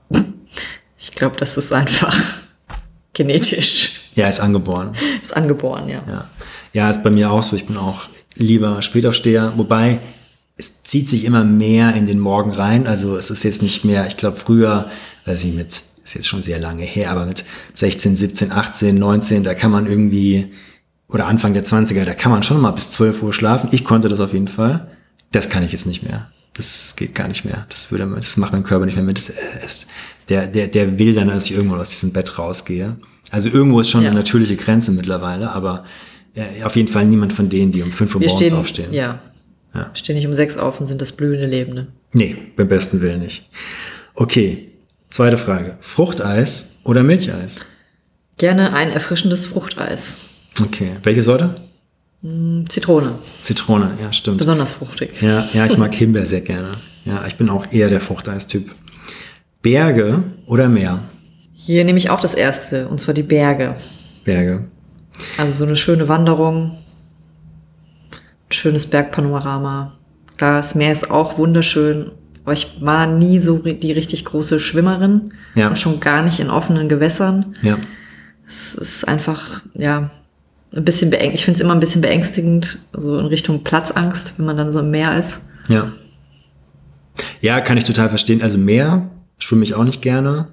ich 0.98 1.12
glaube, 1.12 1.36
das 1.38 1.56
ist 1.56 1.72
einfach 1.72 2.18
genetisch. 3.12 4.00
Ja, 4.14 4.28
ist 4.28 4.40
angeboren. 4.40 4.92
Ist 5.22 5.36
angeboren, 5.36 5.88
ja. 5.88 6.02
Ja. 6.08 6.24
ja, 6.72 6.90
ist 6.90 7.02
bei 7.02 7.10
mir 7.10 7.30
auch 7.30 7.42
so. 7.42 7.56
Ich 7.56 7.66
bin 7.66 7.76
auch 7.76 8.04
lieber 8.36 8.80
Spätaufsteher, 8.80 9.52
wobei 9.56 9.98
es 10.56 10.82
zieht 10.84 11.08
sich 11.08 11.24
immer 11.24 11.44
mehr 11.44 11.94
in 11.94 12.06
den 12.06 12.18
Morgen 12.18 12.52
rein. 12.52 12.86
Also 12.86 13.16
es 13.16 13.30
ist 13.30 13.42
jetzt 13.42 13.62
nicht 13.62 13.84
mehr, 13.84 14.06
ich 14.06 14.16
glaube 14.16 14.36
früher, 14.36 14.90
weiß 15.26 15.44
ich 15.44 15.52
mit, 15.52 15.68
ist 15.68 16.14
jetzt 16.14 16.28
schon 16.28 16.42
sehr 16.42 16.58
lange 16.58 16.84
her, 16.84 17.10
aber 17.10 17.26
mit 17.26 17.44
16, 17.74 18.16
17, 18.16 18.52
18, 18.52 18.96
19, 18.96 19.42
da 19.42 19.54
kann 19.54 19.70
man 19.70 19.86
irgendwie, 19.86 20.52
oder 21.14 21.26
Anfang 21.26 21.54
der 21.54 21.64
20er, 21.64 22.04
da 22.04 22.12
kann 22.12 22.30
man 22.32 22.42
schon 22.42 22.60
mal 22.60 22.72
bis 22.72 22.90
12 22.90 23.22
Uhr 23.22 23.32
schlafen. 23.32 23.68
Ich 23.72 23.84
konnte 23.84 24.08
das 24.08 24.20
auf 24.20 24.32
jeden 24.32 24.48
Fall. 24.48 24.88
Das 25.30 25.48
kann 25.48 25.62
ich 25.64 25.72
jetzt 25.72 25.86
nicht 25.86 26.02
mehr. 26.02 26.30
Das 26.54 26.94
geht 26.96 27.14
gar 27.14 27.28
nicht 27.28 27.44
mehr. 27.44 27.66
Das 27.70 27.90
würde, 27.90 28.06
das 28.14 28.36
macht 28.36 28.52
mein 28.52 28.62
Körper 28.64 28.84
nicht 28.84 28.96
mehr 28.96 29.04
mit. 29.04 29.16
Das, 29.18 29.30
äh, 29.30 29.34
es, 29.64 29.86
der, 30.28 30.46
der, 30.46 30.66
der 30.68 30.98
will 30.98 31.14
dann, 31.14 31.28
dass 31.28 31.46
ich 31.46 31.56
irgendwo 31.56 31.76
aus 31.76 31.90
diesem 31.90 32.12
Bett 32.12 32.38
rausgehe. 32.38 32.96
Also 33.30 33.48
irgendwo 33.48 33.80
ist 33.80 33.90
schon 33.90 34.02
Ja. 34.02 34.10
eine 34.10 34.18
natürliche 34.18 34.56
Grenze 34.56 34.90
mittlerweile, 34.92 35.50
aber 35.52 35.84
äh, 36.34 36.62
auf 36.64 36.76
jeden 36.76 36.88
Fall 36.88 37.06
niemand 37.06 37.32
von 37.32 37.48
denen, 37.48 37.72
die 37.72 37.82
um 37.82 37.90
5 37.90 38.14
Uhr 38.14 38.20
Wir 38.20 38.28
morgens 38.28 38.46
stehen, 38.46 38.58
aufstehen. 38.58 38.92
ja. 38.92 39.20
Ja. 39.74 39.90
Stehen 39.94 40.14
nicht 40.14 40.26
um 40.26 40.34
sechs 40.34 40.56
auf 40.56 40.78
und 40.78 40.86
sind 40.86 41.00
das 41.02 41.10
blühende 41.12 41.46
Lebende. 41.48 41.88
Nee, 42.12 42.36
beim 42.56 42.68
besten 42.68 43.00
Willen 43.00 43.20
nicht. 43.20 43.48
Okay, 44.14 44.68
zweite 45.10 45.36
Frage. 45.38 45.76
Fruchteis 45.80 46.76
oder 46.84 47.02
Milcheis? 47.02 47.62
Gerne 48.36 48.72
ein 48.72 48.90
erfrischendes 48.90 49.46
Fruchteis. 49.46 50.14
Okay, 50.62 50.92
welche 51.02 51.22
Sorte? 51.22 51.54
Zitrone. 52.68 53.18
Zitrone, 53.42 53.98
ja, 54.00 54.12
stimmt. 54.12 54.38
Besonders 54.38 54.72
fruchtig. 54.72 55.20
Ja, 55.20 55.44
ja, 55.52 55.66
ich 55.66 55.76
mag 55.76 55.94
Himbeer 55.94 56.24
sehr 56.24 56.40
gerne. 56.40 56.70
Ja, 57.04 57.24
ich 57.26 57.36
bin 57.36 57.50
auch 57.50 57.70
eher 57.70 57.90
der 57.90 58.00
Fruchteistyp. 58.00 58.70
Berge 59.60 60.22
oder 60.46 60.68
Meer? 60.68 61.00
Hier 61.52 61.84
nehme 61.84 61.98
ich 61.98 62.08
auch 62.10 62.20
das 62.20 62.34
erste, 62.34 62.88
und 62.88 62.98
zwar 63.00 63.14
die 63.14 63.22
Berge. 63.22 63.76
Berge. 64.24 64.64
Also 65.36 65.52
so 65.52 65.64
eine 65.64 65.76
schöne 65.76 66.08
Wanderung, 66.08 66.78
ein 68.12 68.52
schönes 68.52 68.86
Bergpanorama. 68.88 69.92
Klar, 70.36 70.56
das 70.56 70.74
Meer 70.74 70.92
ist 70.92 71.10
auch 71.10 71.36
wunderschön, 71.38 72.10
aber 72.44 72.54
ich 72.54 72.78
war 72.80 73.06
nie 73.06 73.38
so 73.38 73.58
die 73.58 73.92
richtig 73.92 74.24
große 74.24 74.60
Schwimmerin 74.60 75.32
Ja. 75.54 75.68
und 75.68 75.78
schon 75.78 76.00
gar 76.00 76.22
nicht 76.22 76.40
in 76.40 76.48
offenen 76.50 76.88
Gewässern. 76.88 77.54
Ja, 77.62 77.78
Es 78.46 78.74
ist 78.74 79.06
einfach, 79.08 79.62
ja, 79.74 80.10
ein 80.74 80.84
bisschen 80.84 81.10
beängstigend. 81.10 81.38
Ich 81.38 81.44
finde 81.44 81.58
es 81.58 81.64
immer 81.64 81.74
ein 81.74 81.80
bisschen 81.80 82.02
beängstigend, 82.02 82.78
so 82.92 83.18
in 83.18 83.26
Richtung 83.26 83.64
Platzangst, 83.64 84.38
wenn 84.38 84.46
man 84.46 84.56
dann 84.56 84.72
so 84.72 84.80
im 84.80 84.90
Meer 84.90 85.18
ist. 85.18 85.42
ja. 85.68 85.92
Ja, 87.40 87.60
kann 87.60 87.76
ich 87.76 87.84
total 87.84 88.08
verstehen. 88.08 88.42
Also 88.42 88.58
Meer 88.58 89.08
schwimme 89.38 89.62
ich 89.62 89.74
auch 89.74 89.84
nicht 89.84 90.02
gerne. 90.02 90.48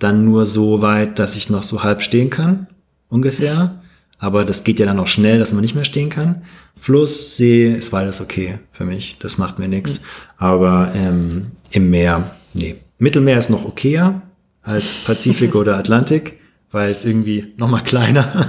Dann 0.00 0.24
nur 0.24 0.44
so 0.44 0.82
weit, 0.82 1.20
dass 1.20 1.36
ich 1.36 1.50
noch 1.50 1.62
so 1.62 1.84
halb 1.84 2.02
stehen 2.02 2.30
kann, 2.30 2.66
ungefähr. 3.08 3.80
Aber 4.18 4.44
das 4.44 4.64
geht 4.64 4.80
ja 4.80 4.86
dann 4.86 4.98
auch 4.98 5.06
schnell, 5.06 5.38
dass 5.38 5.52
man 5.52 5.60
nicht 5.60 5.74
mehr 5.74 5.84
stehen 5.84 6.10
kann. 6.10 6.42
Fluss, 6.74 7.36
See 7.36 7.72
ist 7.72 7.90
beides 7.90 8.20
okay 8.20 8.58
für 8.72 8.84
mich. 8.84 9.18
Das 9.18 9.38
macht 9.38 9.58
mir 9.60 9.68
nichts. 9.68 10.00
Aber 10.36 10.90
ähm, 10.94 11.52
im 11.70 11.90
Meer, 11.90 12.30
nee. 12.54 12.76
Mittelmeer 12.98 13.38
ist 13.38 13.50
noch 13.50 13.64
okayer 13.64 14.22
als 14.62 15.04
Pazifik 15.04 15.54
oder 15.54 15.76
Atlantik, 15.76 16.39
weil 16.72 16.90
es 16.90 17.04
irgendwie 17.04 17.52
noch 17.56 17.68
mal 17.68 17.82
kleiner 17.82 18.48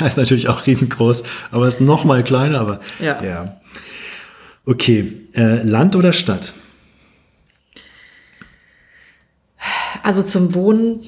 ist 0.06 0.16
natürlich 0.18 0.48
auch 0.48 0.66
riesengroß, 0.66 1.22
aber 1.50 1.66
es 1.66 1.74
ist 1.76 1.80
noch 1.80 2.04
mal 2.04 2.22
kleiner. 2.24 2.60
Aber 2.60 2.80
Ja. 3.00 3.22
ja. 3.22 3.60
Okay, 4.64 5.28
äh, 5.34 5.62
Land 5.62 5.94
oder 5.94 6.12
Stadt? 6.12 6.54
Also 10.02 10.22
zum 10.22 10.54
Wohnen, 10.54 11.00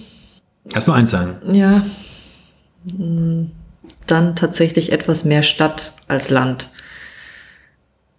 Kannst 0.73 0.87
nur 0.87 0.97
eins 0.97 1.11
sagen. 1.11 1.55
ja, 1.55 1.85
mm, 2.85 3.51
dann 4.07 4.37
tatsächlich 4.37 4.93
etwas 4.93 5.25
mehr 5.25 5.43
Stadt 5.43 5.93
als 6.09 6.31
Land. 6.31 6.71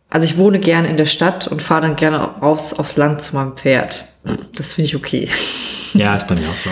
Also 0.09 0.25
ich 0.25 0.37
wohne 0.37 0.59
gerne 0.59 0.87
in 0.87 0.97
der 0.97 1.05
Stadt 1.05 1.47
und 1.47 1.61
fahre 1.61 1.81
dann 1.81 1.95
gerne 1.95 2.17
raus 2.17 2.73
aufs 2.73 2.97
Land 2.97 3.21
zu 3.21 3.35
meinem 3.35 3.55
Pferd. 3.55 4.05
Das 4.55 4.73
finde 4.73 4.87
ich 4.87 4.95
okay. 4.95 5.29
Ja, 5.93 6.15
ist 6.15 6.27
bei 6.27 6.35
mir 6.35 6.47
auch 6.49 6.55
so. 6.55 6.69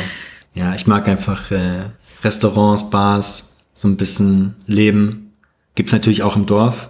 Ja, 0.57 0.73
ich 0.73 0.87
mag 0.87 1.07
einfach 1.07 1.51
äh, 1.51 1.83
Restaurants, 2.23 2.89
Bars, 2.89 3.57
so 3.75 3.87
ein 3.87 3.95
bisschen 3.97 4.55
Leben. 4.65 5.33
Gibt's 5.75 5.91
natürlich 5.91 6.23
auch 6.23 6.35
im 6.35 6.47
Dorf, 6.47 6.89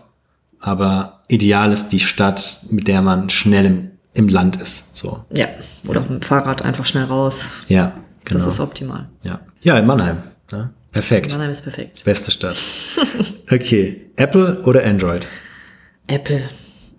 aber 0.62 1.22
ideal 1.28 1.74
ist 1.74 1.90
die 1.90 2.00
Stadt, 2.00 2.62
mit 2.70 2.88
der 2.88 3.02
man 3.02 3.30
schnell 3.30 3.66
im, 3.66 3.92
im 4.14 4.30
Land 4.30 4.56
ist. 4.62 4.96
So, 4.96 5.26
Ja, 5.32 5.48
oder 5.86 6.00
mit 6.02 6.10
dem 6.10 6.22
Fahrrad 6.22 6.64
einfach 6.64 6.86
schnell 6.86 7.04
raus. 7.04 7.56
ja, 7.68 7.92
genau. 8.24 8.40
Das 8.40 8.48
ist 8.48 8.60
optimal. 8.62 9.10
ja. 9.24 9.42
ja, 9.62 9.78
in 9.78 9.86
Mannheim. 9.86 10.20
Ne? 10.52 10.70
Perfekt. 10.94 11.32
Mannheim 11.32 11.52
ist 11.52 11.62
perfekt. 11.62 12.04
Beste 12.06 12.32
Stadt. 12.32 12.58
Okay, 13.52 14.12
Apple 14.18 14.62
oder 14.64 14.84
Android? 14.86 15.26
Apple. 16.08 16.50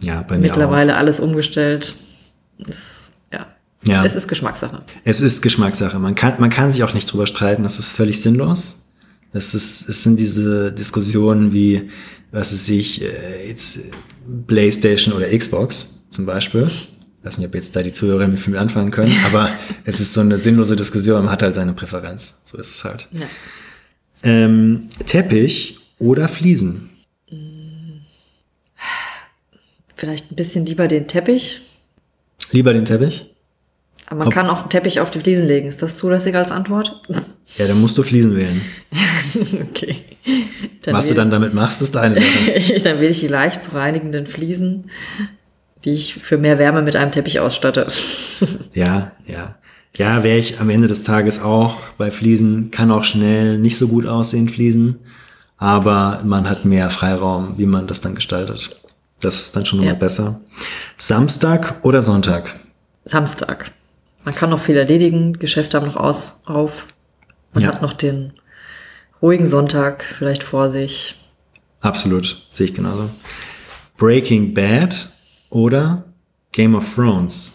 Ja, 0.01 0.23
bei 0.23 0.37
mir 0.37 0.43
Mittlerweile 0.45 0.97
alles 0.97 1.21
umgestellt. 1.21 1.95
Das, 2.59 3.13
ja. 3.85 4.05
Es 4.05 4.15
ist 4.15 4.29
Geschmackssache. 4.29 4.83
Es 5.05 5.21
ist 5.21 5.41
Geschmackssache. 5.43 5.99
Man 5.99 6.15
kann, 6.15 6.35
man 6.39 6.51
kann 6.51 6.73
sich 6.73 6.83
auch 6.83 6.95
nicht 6.95 7.11
drüber 7.13 7.27
streiten. 7.27 7.63
Das 7.63 7.79
ist 7.79 7.89
völlig 7.89 8.21
sinnlos. 8.21 8.77
Es 9.33 9.55
ist, 9.55 9.89
es 9.89 10.03
sind 10.03 10.19
diese 10.19 10.73
Diskussionen 10.73 11.53
wie, 11.53 11.91
was 12.33 12.53
es 12.53 12.67
sich, 12.67 13.03
äh, 13.03 13.49
jetzt 13.49 13.81
PlayStation 14.47 15.15
oder 15.15 15.27
Xbox 15.29 15.87
zum 16.11 16.27
Beispiel. 16.27 16.65
Ich 16.65 16.89
weiß 17.23 17.39
nicht, 17.39 17.49
ob 17.49 17.55
jetzt 17.55 17.77
da 17.77 17.83
die 17.83 17.93
Zuhörer 17.93 18.27
mit 18.27 18.41
viel 18.41 18.57
anfangen 18.57 18.91
können, 18.91 19.15
aber 19.27 19.51
es 19.85 20.01
ist 20.01 20.15
so 20.15 20.21
eine 20.21 20.39
sinnlose 20.39 20.77
Diskussion. 20.77 21.25
Man 21.25 21.33
hat 21.33 21.43
halt 21.43 21.55
seine 21.55 21.73
Präferenz. 21.73 22.41
So 22.45 22.59
ist 22.59 22.75
es 22.75 22.85
halt. 22.85 23.09
Ja. 23.13 23.27
Ähm, 24.23 24.89
Teppich 25.07 25.79
oder 25.99 26.27
Fliesen? 26.29 26.91
Vielleicht 29.95 30.31
ein 30.31 30.37
bisschen 30.37 30.65
lieber 30.65 30.89
den 30.89 31.09
Teppich. 31.09 31.61
Lieber 32.53 32.73
den 32.73 32.85
Teppich? 32.85 33.27
Aber 34.11 34.19
man 34.21 34.29
Ob- 34.29 34.35
kann 34.35 34.49
auch 34.49 34.61
einen 34.63 34.71
Teppich 34.71 35.01
auf 35.01 35.11
die 35.11 35.19
Fliesen 35.21 35.47
legen. 35.47 35.69
Ist 35.69 35.83
das 35.83 35.97
zulässig 35.97 36.35
als 36.35 36.51
Antwort? 36.51 37.03
Ja, 37.57 37.67
dann 37.67 37.81
musst 37.81 37.99
du 37.99 38.03
Fliesen 38.03 38.35
wählen. 38.37 38.63
okay. 39.71 39.97
Was 40.87 41.09
du 41.09 41.15
dann 41.15 41.31
damit 41.31 41.53
machst, 41.55 41.83
ist 41.83 41.95
deine 41.95 42.15
Sache. 42.15 42.81
dann 42.85 43.01
wähle 43.01 43.11
ich 43.11 43.21
die 43.21 43.29
leicht 43.29 43.65
zu 43.65 43.75
reinigenden 43.75 44.27
Fliesen, 44.27 44.91
die 45.85 45.91
ich 45.93 46.15
für 46.15 46.39
mehr 46.39 46.59
Wärme 46.59 46.81
mit 46.83 46.97
einem 46.97 47.13
Teppich 47.13 47.41
ausstatte. 47.41 47.87
Ja, 48.73 49.13
ja. 49.27 49.57
Ja, 49.97 50.23
wäre 50.23 50.39
ich 50.39 50.61
am 50.61 50.71
Ende 50.71 50.87
des 50.87 51.03
Tages 51.03 51.43
auch 51.43 51.75
bei 51.99 52.11
Fliesen, 52.13 52.71
kann 52.71 52.91
auch 52.93 53.03
schnell 53.03 53.59
nicht 53.59 53.77
so 53.77 53.89
gut 53.89 54.07
aussehen, 54.07 54.49
Fliesen. 54.49 55.01
aber 55.57 56.23
man 56.25 56.49
hat 56.49 56.65
mehr 56.65 56.89
Freiraum, 56.91 57.55
wie 57.59 57.67
man 57.67 57.89
das 57.89 58.01
dann 58.01 58.15
gestaltet. 58.15 58.81
Das 59.21 59.43
ist 59.43 59.57
dann 59.57 59.67
schon 59.67 59.83
Ja. 59.83 59.91
immer 59.91 59.99
besser. 59.99 60.41
Samstag 60.99 61.81
oder 61.83 62.01
Sonntag? 62.01 62.55
Samstag. 63.05 63.73
Man 64.29 64.35
kann 64.35 64.51
noch 64.51 64.61
viel 64.61 64.77
erledigen, 64.77 65.39
Geschäfte 65.39 65.79
haben 65.79 65.87
noch 65.87 65.97
aus, 65.97 66.43
auf. 66.45 66.89
Man 67.55 67.63
Ja. 67.63 67.69
hat 67.71 67.81
noch 67.81 67.95
den 67.95 68.35
ruhigen 69.23 69.47
Sonntag 69.47 70.05
vielleicht 70.05 70.43
vor 70.43 70.69
sich. 70.69 71.15
Absolut, 71.81 72.47
sehe 72.53 72.67
ich 72.67 72.75
genauso. 72.75 73.09
Breaking 73.97 74.53
Bad 74.53 75.09
oder 75.49 76.05
Game 76.53 76.75
of 76.75 76.95
Thrones? 76.95 77.53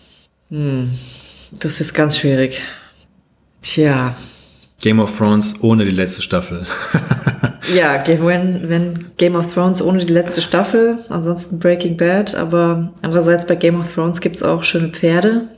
Das 1.52 1.80
ist 1.80 1.94
ganz 1.94 2.18
schwierig. 2.18 2.64
Tja, 3.62 4.16
Game 4.82 5.00
of 5.00 5.16
Thrones 5.16 5.62
ohne 5.62 5.86
die 5.86 5.92
letzte 5.92 6.24
Staffel. 6.24 6.66
ja, 7.76 8.04
wenn, 8.08 8.68
wenn 8.68 9.12
Game 9.18 9.36
of 9.36 9.54
Thrones 9.54 9.80
ohne 9.80 10.04
die 10.04 10.12
letzte 10.12 10.42
Staffel, 10.42 10.98
ansonsten 11.10 11.60
Breaking 11.60 11.98
Bad, 11.98 12.34
aber 12.34 12.92
andererseits 13.04 13.46
bei 13.46 13.58
Game 13.58 13.80
of 13.80 13.94
Thrones 13.94 14.22
gibt's 14.22 14.42
auch 14.42 14.64
schöne 14.64 14.88
Pferde 14.88 15.50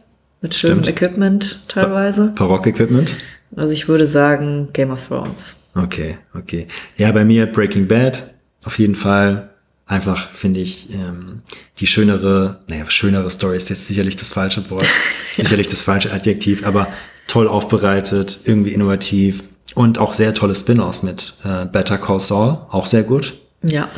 mit 0.46 0.54
schönem 0.54 0.84
Stimmt. 0.84 1.02
Equipment 1.02 1.68
teilweise. 1.68 2.32
Barock-Equipment? 2.36 3.16
Also 3.56 3.74
ich 3.74 3.88
würde 3.88 4.06
sagen 4.06 4.70
Game 4.74 4.92
of 4.92 5.08
Thrones. 5.08 5.56
Okay, 5.74 6.20
okay. 6.36 6.68
Ja, 6.98 7.12
bei 7.12 7.26
mir 7.26 7.48
Breaking 7.48 7.88
Bad 7.88 8.36
auf 8.64 8.78
jeden 8.78 8.94
Fall. 8.94 9.50
Einfach 9.88 10.30
finde 10.30 10.60
ich 10.60 10.94
ähm, 10.94 11.42
die 11.80 11.88
schönere, 11.88 12.60
naja, 12.68 12.86
schönere 12.88 13.30
Story 13.32 13.58
ist 13.58 13.70
jetzt 13.70 13.88
sicherlich 13.88 14.16
das 14.18 14.30
falsche 14.30 14.70
Wort, 14.70 14.86
sicherlich 15.34 15.68
das 15.68 15.82
falsche 15.82 16.14
Adjektiv, 16.14 16.66
aber 16.66 16.88
toll 17.28 17.48
aufbereitet, 17.48 18.42
irgendwie 18.46 18.72
innovativ 18.72 19.44
und 19.74 19.98
auch 19.98 20.14
sehr 20.14 20.34
tolle 20.36 20.56
Spin-offs 20.56 21.02
mit 21.02 21.36
äh, 21.44 21.66
Better 21.66 21.98
Call 21.98 22.20
Saul, 22.20 22.60
auch 22.70 22.86
sehr 22.86 23.04
gut. 23.04 23.34
Ja. 23.64 23.90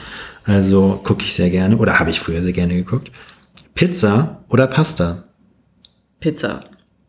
Also 0.45 1.01
gucke 1.03 1.23
ich 1.23 1.33
sehr 1.33 1.49
gerne 1.49 1.77
oder 1.77 1.99
habe 1.99 2.10
ich 2.10 2.21
früher 2.21 2.41
sehr 2.41 2.53
gerne 2.53 2.75
geguckt. 2.75 3.12
Pizza 3.75 4.43
oder 4.49 4.67
Pasta? 4.67 5.26
Pizza. 6.19 6.63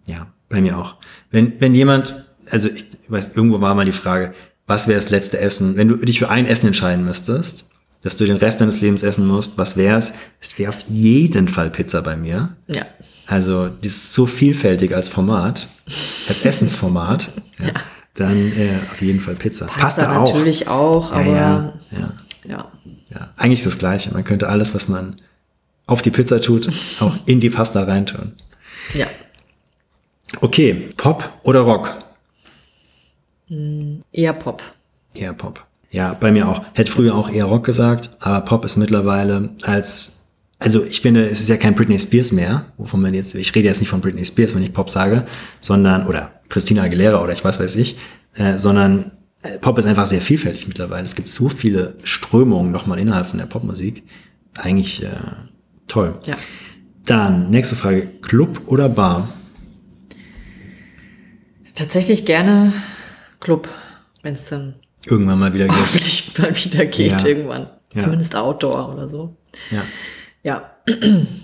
Ja, 0.07 0.29
bei 0.49 0.61
mir 0.61 0.79
auch. 0.79 0.97
Wenn, 1.31 1.61
wenn 1.61 1.75
jemand, 1.75 2.25
also 2.51 2.69
ich 2.69 2.87
weiß, 3.09 3.33
irgendwo 3.35 3.61
war 3.61 3.75
mal 3.75 3.85
die 3.85 3.93
Frage, 3.93 4.35
was 4.67 4.87
wäre 4.87 5.01
das 5.01 5.11
letzte 5.11 5.39
Essen? 5.39 5.77
Wenn 5.77 5.89
du 5.89 5.97
dich 5.97 6.19
für 6.19 6.29
ein 6.29 6.47
Essen 6.47 6.67
entscheiden 6.67 7.05
müsstest, 7.05 7.69
dass 8.03 8.17
du 8.17 8.27
den 8.27 8.37
Rest 8.37 8.61
deines 8.61 8.81
Lebens 8.81 9.03
essen 9.03 9.27
musst, 9.27 9.59
was 9.59 9.77
wär's? 9.77 10.13
Es 10.41 10.59
wäre 10.59 10.71
auf 10.71 10.81
jeden 10.89 11.49
Fall 11.49 11.71
Pizza 11.71 12.03
bei 12.03 12.17
mir. 12.17 12.57
Ja. 12.69 12.87
Also, 13.27 13.69
die 13.69 13.89
ist 13.89 14.13
so 14.13 14.27
vielfältig 14.27 14.95
als 14.95 15.09
Format, 15.09 15.69
als 16.29 16.45
Essensformat. 16.45 17.31
ja, 17.59 17.73
Dann 18.15 18.53
äh, 18.53 18.79
auf 18.91 19.03
jeden 19.03 19.21
Fall 19.21 19.35
Pizza. 19.35 19.67
Pasta, 19.67 20.21
natürlich 20.23 20.69
auch, 20.69 21.11
Ja, 21.11 21.17
aber 21.19 21.27
ja, 21.27 21.73
ja, 21.91 22.15
ja. 22.49 22.73
ja. 23.11 23.31
Eigentlich 23.37 23.65
das 23.65 23.79
Gleiche. 23.79 24.13
Man 24.13 24.25
könnte 24.25 24.49
alles, 24.49 24.75
was 24.75 24.89
man 24.89 25.17
auf 25.87 26.03
die 26.03 26.11
Pizza 26.11 26.41
tut, 26.41 26.71
auch 27.01 27.17
in 27.27 27.41
die 27.41 27.51
Pasta 27.51 27.83
reintun. 27.83 28.33
Ja. 28.95 29.07
Okay, 30.41 30.91
Pop 30.97 31.31
oder 31.43 31.61
Rock? 31.61 31.95
Eher 34.13 34.33
Pop. 34.35 34.63
Eher 35.15 35.33
Pop. 35.33 35.65
Ja, 35.91 36.15
bei 36.15 36.31
mir 36.31 36.49
auch. 36.49 36.63
Hätte 36.75 36.93
früher 36.93 37.15
auch 37.15 37.31
eher 37.31 37.47
Rock 37.47 37.65
gesagt, 37.65 38.11
aber 38.21 38.43
Pop 38.43 38.65
ist 38.65 38.77
mittlerweile 38.77 39.51
als, 39.63 40.27
also 40.59 40.85
ich 40.85 41.01
finde, 41.01 41.29
es 41.29 41.41
ist 41.41 41.49
ja 41.49 41.57
kein 41.57 41.75
Britney 41.75 41.99
Spears 41.99 42.33
mehr, 42.33 42.67
wovon 42.77 43.01
man 43.01 43.15
jetzt, 43.15 43.35
ich 43.35 43.55
rede 43.55 43.69
jetzt 43.69 43.81
nicht 43.81 43.89
von 43.89 44.03
Britney 44.03 44.25
Spears, 44.25 44.55
wenn 44.55 44.63
ich 44.63 44.75
Pop 44.75 44.91
sage, 44.91 45.27
sondern, 45.61 46.07
oder 46.07 46.33
Christina 46.51 46.83
Aguilera 46.83 47.23
oder 47.23 47.33
ich 47.33 47.45
weiß 47.45 47.59
weiß 47.59 47.77
ich, 47.77 47.97
äh, 48.35 48.59
sondern 48.59 49.13
äh, 49.43 49.59
Pop 49.59 49.79
ist 49.79 49.87
einfach 49.87 50.07
sehr 50.07 50.21
vielfältig 50.21 50.69
mittlerweile. 50.69 51.07
Es 51.07 51.15
gibt 51.15 51.31
so 51.31 51.49
viele 51.49 51.95
Strömungen 52.05 52.71
nochmal 52.71 52.99
innerhalb 52.99 53.27
von 53.27 53.39
der 53.39 53.47
Popmusik. 53.47 54.03
Eigentlich 54.57 55.03
äh, 55.03 55.09
toll. 55.87 56.19
Ja. 56.27 56.37
Dann, 57.09 57.51
nächste 57.51 57.75
Frage, 57.77 58.07
Club 58.23 58.63
oder 58.67 58.89
Bar? 58.89 59.29
Tatsächlich 61.75 62.25
gerne 62.27 62.73
Club, 63.41 63.69
wenn 64.23 64.35
es 64.35 64.47
dann 64.47 64.75
Irgendwann 65.07 65.39
mal 65.39 65.55
wieder 65.55 65.67
geht. 65.69 65.77
hoffentlich 65.79 66.37
mal 66.39 66.55
wieder 66.55 66.87
geht 66.87 67.13
Ja. 67.23 67.27
irgendwann. 67.27 67.69
Ja. 67.95 68.01
Zumindest 68.03 68.37
Outdoor 68.37 68.93
oder 68.93 69.09
so. 69.09 69.37
Ja. 69.71 69.83
Ja. 70.43 70.71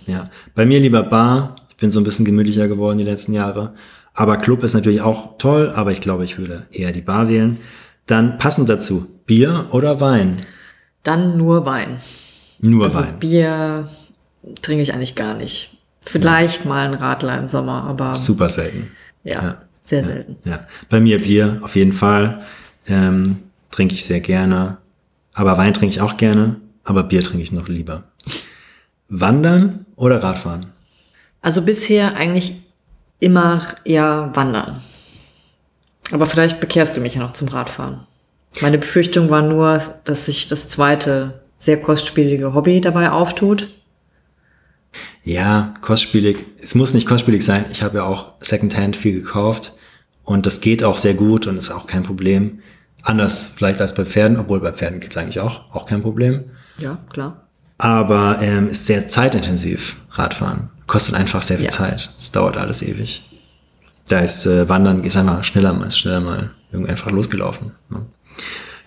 Ja, 0.07 0.31
bei 0.55 0.64
mir 0.66 0.81
lieber 0.81 1.03
Bar. 1.03 1.57
Ich 1.70 1.77
bin 1.77 1.92
so 1.92 2.00
ein 2.00 2.05
bisschen 2.05 2.24
gemütlicher 2.24 2.68
geworden 2.68 2.98
die 2.98 3.05
letzten 3.05 3.33
Jahre. 3.33 3.74
Aber 4.14 4.37
Club 4.38 4.62
ist 4.62 4.74
natürlich 4.74 5.00
auch 5.03 5.38
toll, 5.38 5.72
aber 5.74 5.92
ich 5.92 6.00
glaube, 6.00 6.24
ich 6.24 6.38
würde 6.38 6.66
eher 6.70 6.92
die 6.92 7.00
Bar 7.03 7.29
wählen. 7.29 7.59
Dann 8.07 8.38
passend 8.38 8.68
dazu, 8.68 9.07
Bier 9.27 9.66
oder 9.72 10.00
Wein? 10.00 10.37
Dann 11.03 11.37
nur 11.37 11.66
Wein. 11.66 11.96
Nur 12.61 12.87
Also 12.87 12.98
Wein. 13.00 13.18
Bier 13.18 13.88
trinke 14.62 14.83
ich 14.83 14.94
eigentlich 14.94 15.14
gar 15.14 15.35
nicht. 15.35 15.76
Vielleicht 16.00 16.64
mal 16.66 16.87
ein 16.87 16.94
Radler 16.94 17.38
im 17.38 17.48
Sommer, 17.48 17.85
aber 17.85 18.14
Super 18.14 18.48
selten. 18.48 18.90
ja, 19.24 19.42
Ja. 19.42 19.62
sehr 19.83 20.04
selten. 20.04 20.37
Ja, 20.44 20.66
bei 20.90 21.00
mir 21.00 21.18
Bier 21.22 21.61
auf 21.62 21.76
jeden 21.76 21.92
Fall. 21.92 22.42
Ähm, 22.87 23.38
trinke 23.70 23.94
ich 23.94 24.04
sehr 24.04 24.20
gerne. 24.20 24.76
Aber 25.33 25.57
Wein 25.59 25.72
trinke 25.74 25.94
ich 25.94 26.00
auch 26.00 26.16
gerne. 26.16 26.57
Aber 26.85 27.02
Bier 27.02 27.22
trinke 27.22 27.42
ich 27.42 27.52
noch 27.52 27.68
lieber. 27.68 28.04
Wandern 29.09 29.87
oder 29.96 30.22
Radfahren? 30.22 30.66
Also 31.40 31.62
bisher 31.62 32.14
eigentlich 32.16 32.54
immer 33.20 33.62
eher 33.85 34.30
wandern. 34.35 34.80
Aber 36.12 36.26
vielleicht 36.26 36.61
bekehrst 36.61 36.96
du 36.96 37.00
mich 37.00 37.14
ja 37.14 37.22
noch 37.22 37.33
zum 37.33 37.48
Radfahren. 37.48 38.00
Meine 38.61 38.78
Befürchtung 38.78 39.30
war 39.30 39.42
nur, 39.42 39.80
dass 40.04 40.26
sich 40.26 40.48
das 40.48 40.68
zweite 40.68 41.40
sehr 41.59 41.80
kostspielige 41.80 42.54
Hobby 42.54 42.80
dabei 42.80 43.11
auftut. 43.11 43.68
Ja, 45.24 45.74
kostspielig. 45.80 46.37
Es 46.60 46.74
muss 46.74 46.92
nicht 46.92 47.06
kostspielig 47.08 47.44
sein. 47.44 47.64
Ich 47.72 47.82
habe 47.82 47.98
ja 47.98 48.04
auch 48.04 48.34
Secondhand 48.40 48.94
viel 48.96 49.14
gekauft 49.14 49.72
und 50.22 50.44
das 50.44 50.60
geht 50.60 50.84
auch 50.84 50.98
sehr 50.98 51.14
gut 51.14 51.46
und 51.46 51.56
ist 51.56 51.70
auch 51.70 51.87
kein 51.87 52.02
Problem. 52.02 52.60
Anders 53.02 53.48
vielleicht 53.54 53.80
als 53.80 53.94
bei 53.94 54.04
Pferden, 54.04 54.38
obwohl 54.38 54.60
bei 54.60 54.72
Pferden 54.72 55.00
geht 55.00 55.10
es 55.10 55.16
eigentlich 55.16 55.40
auch, 55.40 55.74
auch 55.74 55.87
kein 55.87 56.02
Problem. 56.02 56.44
Ja, 56.78 56.98
klar. 57.10 57.48
Aber 57.78 58.38
ähm, 58.40 58.68
ist 58.68 58.87
sehr 58.87 59.08
zeitintensiv, 59.08 59.96
Radfahren. 60.10 60.70
Kostet 60.87 61.14
einfach 61.14 61.42
sehr 61.42 61.56
viel 61.56 61.66
Ja. 61.66 61.70
Zeit. 61.72 62.10
Es 62.18 62.30
dauert 62.30 62.56
alles 62.56 62.82
ewig. 62.82 63.22
Da 64.08 64.20
ist 64.20 64.44
äh, 64.44 64.68
Wandern, 64.68 65.04
ist 65.04 65.16
einmal 65.16 65.42
schneller, 65.42 65.72
mal 65.72 65.88
ist 65.88 65.98
schneller 65.98 66.20
mal 66.20 66.50
irgendwie 66.70 66.90
einfach 66.90 67.10
losgelaufen. 67.10 67.72
Ne? 67.88 68.02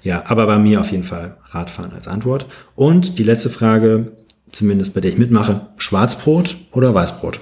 Ja, 0.04 0.24
aber 0.28 0.46
bei 0.46 0.60
mir 0.60 0.80
auf 0.82 0.92
jeden 0.92 1.04
Fall 1.04 1.38
Radfahren 1.50 1.92
als 1.94 2.08
Antwort. 2.08 2.46
Und 2.76 3.18
die 3.18 3.24
letzte 3.24 3.50
Frage, 3.50 4.12
zumindest 4.52 4.94
bei 4.94 5.02
der 5.02 5.12
ich 5.12 5.18
mitmache, 5.18 5.68
Schwarzbrot 5.78 6.58
oder 6.72 6.94
Weißbrot? 6.94 7.40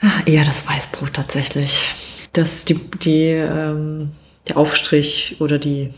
Ah, 0.00 0.20
Eher 0.26 0.44
das 0.44 0.68
Weißbrot 0.68 1.14
tatsächlich. 1.14 1.94
Das, 2.32 2.64
die, 2.64 2.74
die, 3.02 3.22
ähm, 3.30 4.10
der 4.46 4.56
Aufstrich 4.58 5.36
oder 5.40 5.58
die, 5.58 5.90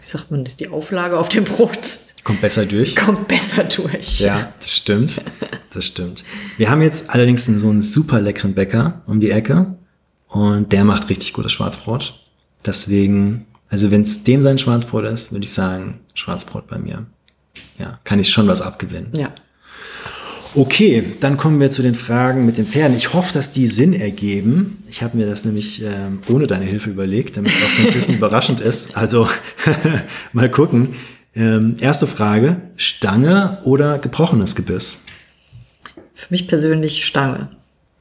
wie 0.00 0.06
sagt 0.06 0.30
man 0.30 0.44
das, 0.44 0.56
die 0.56 0.68
Auflage 0.68 1.18
auf 1.18 1.28
dem 1.28 1.44
Brot 1.44 1.98
Kommt 2.24 2.40
besser 2.40 2.64
durch. 2.66 2.96
kommt 2.96 3.28
besser 3.28 3.64
durch. 3.64 4.20
Ja, 4.20 4.52
das 4.60 4.76
stimmt. 4.76 5.20
Das 5.70 5.86
stimmt. 5.86 6.24
Wir 6.56 6.70
haben 6.70 6.82
jetzt 6.82 7.10
allerdings 7.10 7.46
so 7.46 7.68
einen 7.68 7.82
super 7.82 8.20
leckeren 8.20 8.54
Bäcker 8.54 9.02
um 9.06 9.20
die 9.20 9.30
Ecke 9.30 9.74
und 10.28 10.72
der 10.72 10.84
macht 10.84 11.08
richtig 11.10 11.32
gutes 11.32 11.52
Schwarzbrot. 11.52 12.20
Deswegen, 12.64 13.46
also 13.68 13.90
wenn 13.90 14.02
es 14.02 14.22
dem 14.24 14.42
sein 14.42 14.58
Schwarzbrot 14.58 15.04
ist, 15.04 15.32
würde 15.32 15.44
ich 15.44 15.52
sagen, 15.52 16.00
Schwarzbrot 16.14 16.68
bei 16.68 16.78
mir. 16.78 17.06
Ja, 17.78 17.98
kann 18.04 18.18
ich 18.18 18.30
schon 18.30 18.48
was 18.48 18.60
abgewinnen. 18.60 19.10
Ja. 19.14 19.32
Okay, 20.54 21.14
dann 21.20 21.38
kommen 21.38 21.60
wir 21.60 21.70
zu 21.70 21.80
den 21.80 21.94
Fragen 21.94 22.44
mit 22.44 22.58
den 22.58 22.66
Pferden. 22.66 22.94
Ich 22.94 23.14
hoffe, 23.14 23.32
dass 23.32 23.52
die 23.52 23.66
Sinn 23.66 23.94
ergeben. 23.94 24.84
Ich 24.90 25.02
habe 25.02 25.16
mir 25.16 25.26
das 25.26 25.46
nämlich 25.46 25.82
ähm, 25.82 26.20
ohne 26.28 26.46
deine 26.46 26.66
Hilfe 26.66 26.90
überlegt, 26.90 27.38
damit 27.38 27.52
es 27.52 27.62
auch 27.64 27.70
so 27.70 27.88
ein 27.88 27.94
bisschen 27.94 28.14
überraschend 28.18 28.60
ist. 28.60 28.94
Also 28.96 29.26
mal 30.32 30.50
gucken. 30.50 30.94
Ähm, 31.34 31.76
erste 31.80 32.06
Frage, 32.06 32.60
Stange 32.76 33.58
oder 33.64 33.98
gebrochenes 33.98 34.54
Gebiss? 34.54 34.98
Für 36.12 36.26
mich 36.28 36.46
persönlich 36.46 37.06
Stange. 37.06 37.48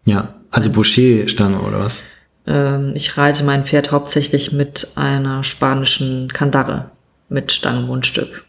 Ja, 0.03 0.36
also 0.51 0.71
Boucher-Stange 0.71 1.62
oder 1.62 1.79
was? 1.79 2.03
Ähm, 2.45 2.91
ich 2.95 3.17
reite 3.17 3.45
mein 3.45 3.65
Pferd 3.65 3.93
hauptsächlich 3.93 4.51
mit 4.51 4.91
einer 4.95 5.45
spanischen 5.45 6.27
Kandare 6.34 6.91
mit 7.29 7.53
Stangenmundstück. 7.53 8.43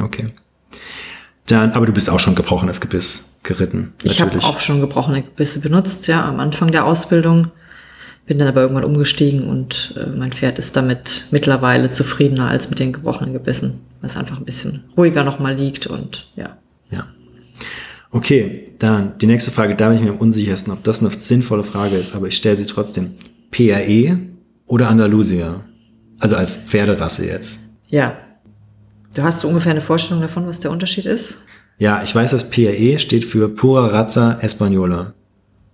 Okay. 0.00 0.32
Dann, 1.46 1.72
aber 1.72 1.86
du 1.86 1.92
bist 1.92 2.08
auch 2.08 2.20
schon 2.20 2.34
gebrochenes 2.34 2.80
Gebiss 2.80 3.34
geritten, 3.42 3.92
Ich 4.02 4.20
habe 4.20 4.38
auch 4.38 4.58
schon 4.58 4.80
gebrochene 4.80 5.22
Gebisse 5.22 5.60
benutzt, 5.60 6.06
ja, 6.06 6.24
am 6.24 6.40
Anfang 6.40 6.72
der 6.72 6.86
Ausbildung. 6.86 7.50
Bin 8.26 8.38
dann 8.38 8.48
aber 8.48 8.62
irgendwann 8.62 8.84
umgestiegen 8.84 9.46
und 9.46 9.94
äh, 9.98 10.06
mein 10.06 10.32
Pferd 10.32 10.58
ist 10.58 10.74
damit 10.76 11.26
mittlerweile 11.30 11.90
zufriedener 11.90 12.48
als 12.48 12.70
mit 12.70 12.78
den 12.78 12.94
gebrochenen 12.94 13.34
Gebissen, 13.34 13.80
weil 14.00 14.08
es 14.08 14.16
einfach 14.16 14.38
ein 14.38 14.46
bisschen 14.46 14.84
ruhiger 14.96 15.24
nochmal 15.24 15.54
liegt 15.54 15.86
und 15.86 16.28
ja. 16.34 16.56
Ja. 16.90 17.06
Okay, 18.10 18.72
dann 18.78 19.18
die 19.18 19.26
nächste 19.26 19.50
Frage, 19.50 19.74
da 19.74 19.88
bin 19.88 19.98
ich 19.98 20.04
mir 20.04 20.12
am 20.12 20.16
unsichersten, 20.16 20.72
ob 20.72 20.82
das 20.84 21.00
eine 21.00 21.10
sinnvolle 21.10 21.64
Frage 21.64 21.96
ist, 21.96 22.14
aber 22.14 22.28
ich 22.28 22.36
stelle 22.36 22.56
sie 22.56 22.64
trotzdem. 22.64 23.16
PRE 23.50 24.18
oder 24.66 24.88
Andalusia? 24.88 25.60
Also 26.18 26.36
als 26.36 26.56
Pferderasse 26.56 27.26
jetzt. 27.26 27.58
Ja. 27.88 28.16
Du 29.14 29.22
hast 29.22 29.40
so 29.40 29.48
ungefähr 29.48 29.70
eine 29.70 29.80
Vorstellung 29.80 30.22
davon, 30.22 30.46
was 30.46 30.60
der 30.60 30.70
Unterschied 30.70 31.06
ist? 31.06 31.44
Ja, 31.78 32.02
ich 32.02 32.14
weiß, 32.14 32.32
dass 32.32 32.50
PRE 32.50 32.98
steht 32.98 33.24
für 33.24 33.48
Pura 33.48 33.86
Raza 33.86 34.38
Española. 34.42 35.12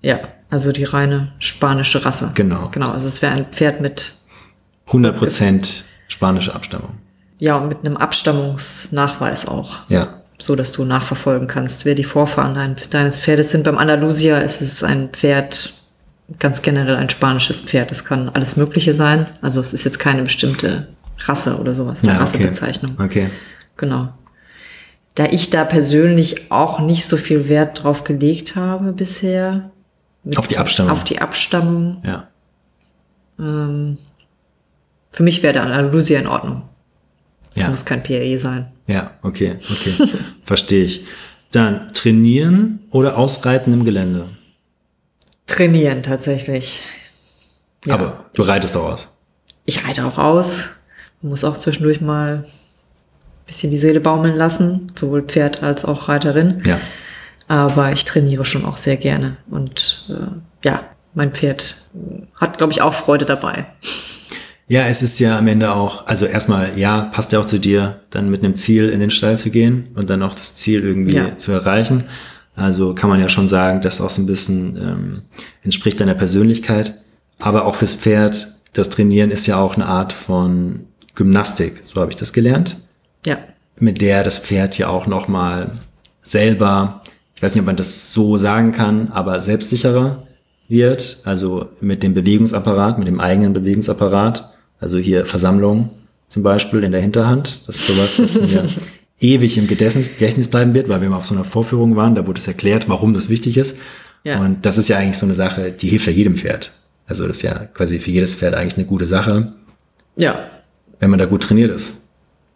Ja, 0.03 0.21
also 0.49 0.73
die 0.73 0.85
reine 0.85 1.33
spanische 1.39 2.05
Rasse. 2.05 2.33
Genau. 2.35 2.69
Genau, 2.73 2.91
also 2.91 3.07
es 3.07 3.21
wäre 3.23 3.33
ein 3.33 3.47
Pferd 3.47 3.81
mit, 3.81 4.15
100% 4.89 5.83
spanische 6.09 6.55
Abstammung. 6.55 6.99
ja, 7.39 7.57
und 7.57 7.69
mit 7.69 7.79
einem 7.85 7.97
Abstammungsnachweis 7.97 9.47
auch. 9.47 9.81
Ja. 9.89 10.21
So 10.39 10.57
dass 10.57 10.73
du 10.73 10.85
nachverfolgen 10.85 11.49
kannst, 11.49 11.85
wer 11.85 11.95
die 11.95 12.05
Vorfahren 12.05 12.55
dein, 12.55 12.77
deines 12.91 13.19
Pferdes 13.19 13.51
sind. 13.51 13.65
Beim 13.65 13.79
Andalusia 13.79 14.39
ist 14.39 14.63
es 14.63 14.83
ein 14.83 15.11
Pferd, 15.11 15.75
ganz 16.39 16.63
generell 16.63 16.97
ein 16.97 17.11
spanisches 17.11 17.61
Pferd. 17.61 17.93
Es 17.93 18.05
kann 18.07 18.31
alles 18.31 18.57
Mögliche 18.57 18.95
sein. 18.95 19.27
Also 19.43 19.61
es 19.61 19.75
ist 19.75 19.85
jetzt 19.85 19.99
keine 19.99 20.23
bestimmte 20.23 20.89
Rasse 21.21 21.59
oder 21.59 21.75
sowas, 21.75 22.01
eine 22.03 22.09
Ja, 22.13 22.15
okay. 22.15 22.23
Rassebezeichnung. 22.23 22.97
Okay. 23.01 23.31
Genau. 23.77 24.09
Da 25.15 25.27
ich 25.27 25.51
da 25.51 25.65
persönlich 25.65 26.51
auch 26.51 26.81
nicht 26.81 27.05
so 27.07 27.17
viel 27.17 27.49
Wert 27.49 27.83
drauf 27.83 28.05
gelegt 28.05 28.57
habe 28.57 28.93
bisher. 28.93 29.71
Auf 30.37 30.49
die 30.49 30.59
Abstammung. 30.59 30.93
Auf 30.93 31.05
die 31.05 31.21
Abstammung. 31.21 32.03
Ja. 32.05 32.29
Für 33.37 35.23
mich 35.23 35.43
wäre 35.43 35.55
der 35.55 35.63
Andalusia 35.65 36.19
in 36.21 36.27
Ordnung. 36.27 36.63
Es 37.55 37.63
Ja. 37.63 37.69
muss 37.69 37.85
kein 37.85 38.03
PRE 38.03 38.39
sein. 38.39 38.71
Ja, 38.87 39.13
okay, 39.23 39.57
okay. 39.71 40.09
Verstehe 40.43 40.85
ich. 40.85 41.05
Dann 41.51 41.93
trainieren 41.93 42.81
oder 42.91 43.17
ausreiten 43.19 43.73
im 43.73 43.85
Gelände. 43.85 44.27
Trainieren 45.47 46.03
tatsächlich. 46.03 46.83
Ja. 47.85 47.95
Aber 47.95 48.27
du 48.35 48.43
reitest 48.43 48.77
auch 48.77 48.93
aus. 48.93 49.09
Ich 49.65 49.87
reite 49.87 50.05
auch 50.07 50.19
aus. 50.19 50.80
Man 51.23 51.31
muss 51.31 51.45
auch 51.45 51.57
zwischendurch 51.57 52.01
mal 52.01 52.45
ein 52.45 53.47
bisschen 53.47 53.71
die 53.71 53.79
Seele 53.79 54.01
baumeln 54.01 54.37
lassen, 54.37 54.93
sowohl 54.95 55.23
Pferd 55.23 55.63
als 55.63 55.85
auch 55.85 56.09
Reiterin. 56.09 56.63
Ja. 56.65 56.81
Aber 57.49 57.93
ich 57.93 58.05
trainiere 58.05 58.45
schon 58.45 58.65
auch 58.65 58.77
sehr 58.77 58.97
gerne. 58.97 59.37
Und 59.51 60.09
äh, 60.09 60.67
ja, 60.69 60.85
mein 61.15 61.33
Pferd 61.33 61.91
hat, 62.41 62.59
glaube 62.59 62.73
ich, 62.73 62.81
auch 62.83 62.95
Freude 62.95 63.25
dabei. 63.25 63.67
Ja, 64.69 64.87
es 64.87 65.03
ist 65.03 65.19
ja 65.19 65.37
am 65.37 65.49
Ende 65.49 65.73
auch, 65.75 66.07
also 66.07 66.27
erstmal, 66.27 66.79
ja, 66.79 67.03
passt 67.13 67.33
ja 67.33 67.41
auch 67.41 67.47
zu 67.47 67.59
dir, 67.59 68.01
dann 68.11 68.31
mit 68.31 68.45
einem 68.45 68.55
Ziel 68.55 68.89
in 68.89 69.01
den 69.01 69.11
Stall 69.11 69.37
zu 69.37 69.51
gehen 69.51 69.89
und 69.97 70.11
dann 70.11 70.23
auch 70.23 70.33
das 70.35 70.55
Ziel 70.55 70.85
irgendwie 70.85 71.17
Ja. 71.17 71.37
zu 71.37 71.51
erreichen. 71.51 72.05
Also 72.55 72.95
kann 72.95 73.11
man 73.11 73.19
ja 73.21 73.29
schon 73.29 73.49
sagen, 73.49 73.81
das 73.81 74.01
auch 74.01 74.11
so 74.11 74.23
ein 74.23 74.27
bisschen 74.27 74.77
ähm, 74.77 75.23
entspricht 75.65 75.99
deiner 76.01 76.15
Persönlichkeit. 76.15 76.95
Aber 77.41 77.65
auch 77.65 77.75
fürs 77.75 77.95
Pferd, 77.95 78.55
das 78.73 78.91
Trainieren 78.91 79.33
ist 79.33 79.49
ja 79.49 79.59
auch 79.59 79.75
eine 79.75 79.87
Art 79.87 80.13
von 80.13 80.85
Gymnastik, 81.15 81.81
so 81.83 82.01
habe 82.01 82.11
ich 82.11 82.17
das 82.17 82.33
gelernt. 82.33 82.79
Ja, 83.27 83.39
mit 83.81 84.01
der 84.01 84.23
das 84.23 84.39
Pferd 84.39 84.79
ja 84.79 84.89
auch 84.89 85.07
noch 85.07 85.27
mal 85.27 85.73
selber, 86.23 87.03
ich 87.35 87.43
weiß 87.43 87.55
nicht, 87.55 87.63
ob 87.63 87.67
man 87.67 87.77
das 87.77 88.13
so 88.13 88.37
sagen 88.37 88.73
kann, 88.73 89.09
aber 89.09 89.41
selbstsicherer 89.41 90.27
wird, 90.69 91.19
also 91.25 91.69
mit 91.81 92.03
dem 92.03 92.15
Bewegungsapparat, 92.15 92.99
mit 92.99 93.09
dem 93.09 93.21
eigenen 93.21 93.53
Bewegungsapparat, 93.53 94.51
also 94.79 94.99
hier 94.99 95.27
Versammlung 95.27 95.91
zum 96.29 96.43
Beispiel 96.43 96.85
in 96.85 96.93
der 96.93 97.01
Hinterhand, 97.01 97.63
das 97.67 97.77
ist 97.79 97.87
sowas, 97.87 98.21
was 98.21 98.41
mir 98.41 98.65
ewig 99.21 99.59
im 99.59 99.67
Gedächtnis, 99.67 100.09
Gedächtnis 100.09 100.49
bleiben 100.49 100.75
wird, 100.75 100.89
weil 100.89 101.01
wir 101.01 101.11
mal 101.11 101.17
auf 101.17 101.25
so 101.25 101.35
einer 101.35 101.45
Vorführung 101.45 101.97
waren, 101.97 102.15
da 102.15 102.27
wurde 102.27 102.41
es 102.41 102.47
erklärt, 102.47 102.89
warum 102.89 103.15
das 103.15 103.29
wichtig 103.29 103.57
ist. 103.57 103.79
Ja. 104.23 104.41
Und 104.41 104.65
das 104.67 104.79
ist 104.79 104.89
ja 104.89 104.99
eigentlich 104.99 105.17
so 105.17 105.27
eine 105.27 105.35
Sache, 105.35 105.73
die 105.73 105.89
hilft 105.89 106.07
ja 106.07 106.13
jedem 106.13 106.37
Pferd. 106.37 106.73
Also 107.07 107.27
das 107.27 107.39
ist 107.39 107.43
ja 107.43 107.55
quasi 107.55 107.99
für 107.99 108.11
jedes 108.11 108.33
Pferd 108.35 108.55
eigentlich 108.55 108.77
eine 108.77 108.87
gute 108.87 109.07
Sache, 109.07 109.55
ja, 110.17 110.47
wenn 111.01 111.11
man 111.11 111.19
da 111.19 111.25
gut 111.27 111.43
trainiert 111.43 111.71
ist. 111.71 112.05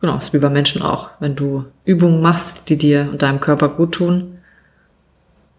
genau, 0.01 0.17
ist 0.19 0.33
wie 0.33 0.39
bei 0.39 0.51
Menschen 0.51 0.83
auch. 0.83 1.11
Wenn 1.19 1.35
du 1.35 1.65
Übungen 1.85 2.21
machst, 2.23 2.69
die 2.69 2.77
dir 2.79 3.09
und 3.11 3.23
deinem 3.23 3.41
Körper 3.41 3.69
gut 3.71 3.93
tun, 3.93 4.39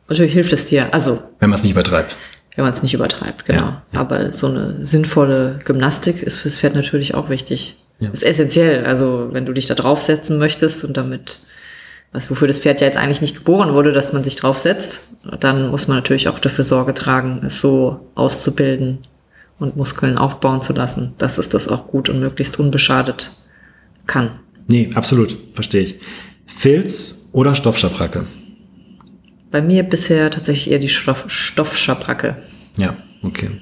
natürlich 0.08 0.34
hilft 0.34 0.54
es 0.54 0.65
dir. 0.67 0.93
Also, 0.93 1.19
Wenn 1.39 1.50
man 1.50 1.58
es 1.58 1.63
nicht 1.63 1.74
übertreibt. 1.74 2.15
wenn 2.56 2.63
man 2.63 2.74
es 2.74 2.84
nicht 2.84 2.93
übertreibt, 2.93 3.45
genau. 3.45 3.62
Ja, 3.63 3.82
ja. 3.91 4.00
Aber 4.00 4.32
so 4.34 4.48
eine 4.48 4.86
sinnvolle 4.86 5.60
Gymnastik 5.65 6.21
ist 6.24 6.38
fürs 6.38 6.60
Pferd 6.60 6.76
natürlich 6.76 7.15
auch 7.15 7.30
wichtig. 7.30 7.78
Ja. 8.00 8.10
Ist 8.10 8.24
essentiell. 8.24 8.86
Also, 8.86 9.30
wenn 9.32 9.45
du 9.45 9.54
dich 9.54 9.67
da 9.67 9.74
draufsetzen 9.74 10.38
möchtest 10.38 10.84
und 10.86 10.95
damit, 10.98 11.39
was 12.12 12.30
wofür 12.30 12.48
das 12.48 12.60
Pferd 12.60 12.82
ja 12.82 12.88
jetzt 12.88 12.98
eigentlich 12.98 13.21
nicht 13.21 13.36
geboren 13.36 13.74
wurde, 13.74 13.93
dass 13.93 14.13
man 14.13 14.24
sich 14.24 14.36
draufsetzt, 14.36 15.15
dann 15.39 15.69
muss 15.69 15.88
man 15.88 15.98
natürlich 15.98 16.28
auch 16.30 16.39
dafür 16.39 16.63
Sorge 16.65 16.93
tragen, 16.93 17.41
es 17.45 17.62
so 17.62 18.12
auszubilden 18.15 19.00
und 19.60 19.76
Muskeln 19.76 20.18
aufbauen 20.18 20.62
zu 20.62 20.74
lassen, 20.74 21.13
dass 21.18 21.38
es 21.38 21.50
das 21.50 21.68
auch 21.68 21.88
gut 21.88 22.10
und 22.10 22.20
möglichst 22.20 22.60
unbeschadet 22.60 23.38
kann. 24.06 24.39
Nee, 24.68 24.91
absolut, 24.96 25.38
verstehe 25.54 25.84
ich. 25.84 25.96
Filz 26.46 27.30
oder 27.32 27.56
Stoffschabracke? 27.56 28.26
Bei 29.52 29.62
mir 29.62 29.84
bisher 29.84 30.30
tatsächlich 30.32 30.72
eher 30.72 30.80
die 30.80 30.89
Stoff 30.89 31.26
Stoffschabracke. 31.28 32.38
Ja, 32.78 32.98
okay. 33.22 33.62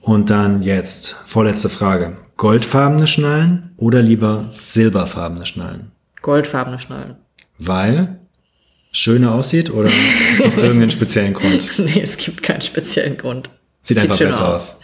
Und 0.00 0.30
dann 0.30 0.62
jetzt 0.62 1.16
vorletzte 1.26 1.68
Frage. 1.68 2.16
Goldfarbene 2.36 3.06
Schnallen 3.06 3.70
oder 3.76 4.02
lieber 4.02 4.46
silberfarbene 4.50 5.46
Schnallen? 5.46 5.92
Goldfarbene 6.22 6.78
Schnallen. 6.78 7.16
Weil 7.58 8.20
schöner 8.92 9.32
aussieht 9.32 9.70
oder 9.70 9.88
ist 9.88 10.44
noch 10.44 10.56
irgendeinen 10.56 10.90
speziellen 10.90 11.34
Grund? 11.34 11.78
nee, 11.78 12.00
es 12.00 12.16
gibt 12.16 12.42
keinen 12.42 12.62
speziellen 12.62 13.16
Grund. 13.16 13.50
Sieht 13.86 13.98
einfach 13.98 14.16
schöner 14.16 14.30
besser 14.30 14.54
aus. 14.54 14.80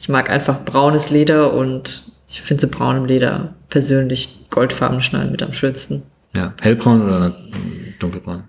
Ich 0.00 0.08
mag 0.08 0.30
einfach 0.30 0.64
braunes 0.64 1.10
Leder 1.10 1.52
und 1.54 2.12
ich 2.28 2.40
finde 2.40 2.60
so 2.66 2.68
braunem 2.70 3.04
Leder 3.04 3.54
persönlich 3.68 4.46
goldfarbene 4.50 5.02
Schnallen 5.02 5.32
mit 5.32 5.42
am 5.42 5.52
schönsten. 5.52 6.04
Ja, 6.36 6.54
hellbraun 6.60 7.02
oder 7.02 7.34
dunkelbraun? 7.98 8.44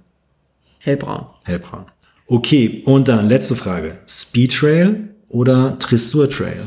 Hellbraun. 0.80 1.26
Hellbraun. 1.44 1.86
Okay, 2.28 2.84
und 2.86 3.08
dann 3.08 3.28
letzte 3.28 3.56
Frage. 3.56 3.98
Speed 4.08 4.56
Trail 4.56 5.10
oder 5.30 5.72
Dressur 5.80 6.30
Trail? 6.30 6.62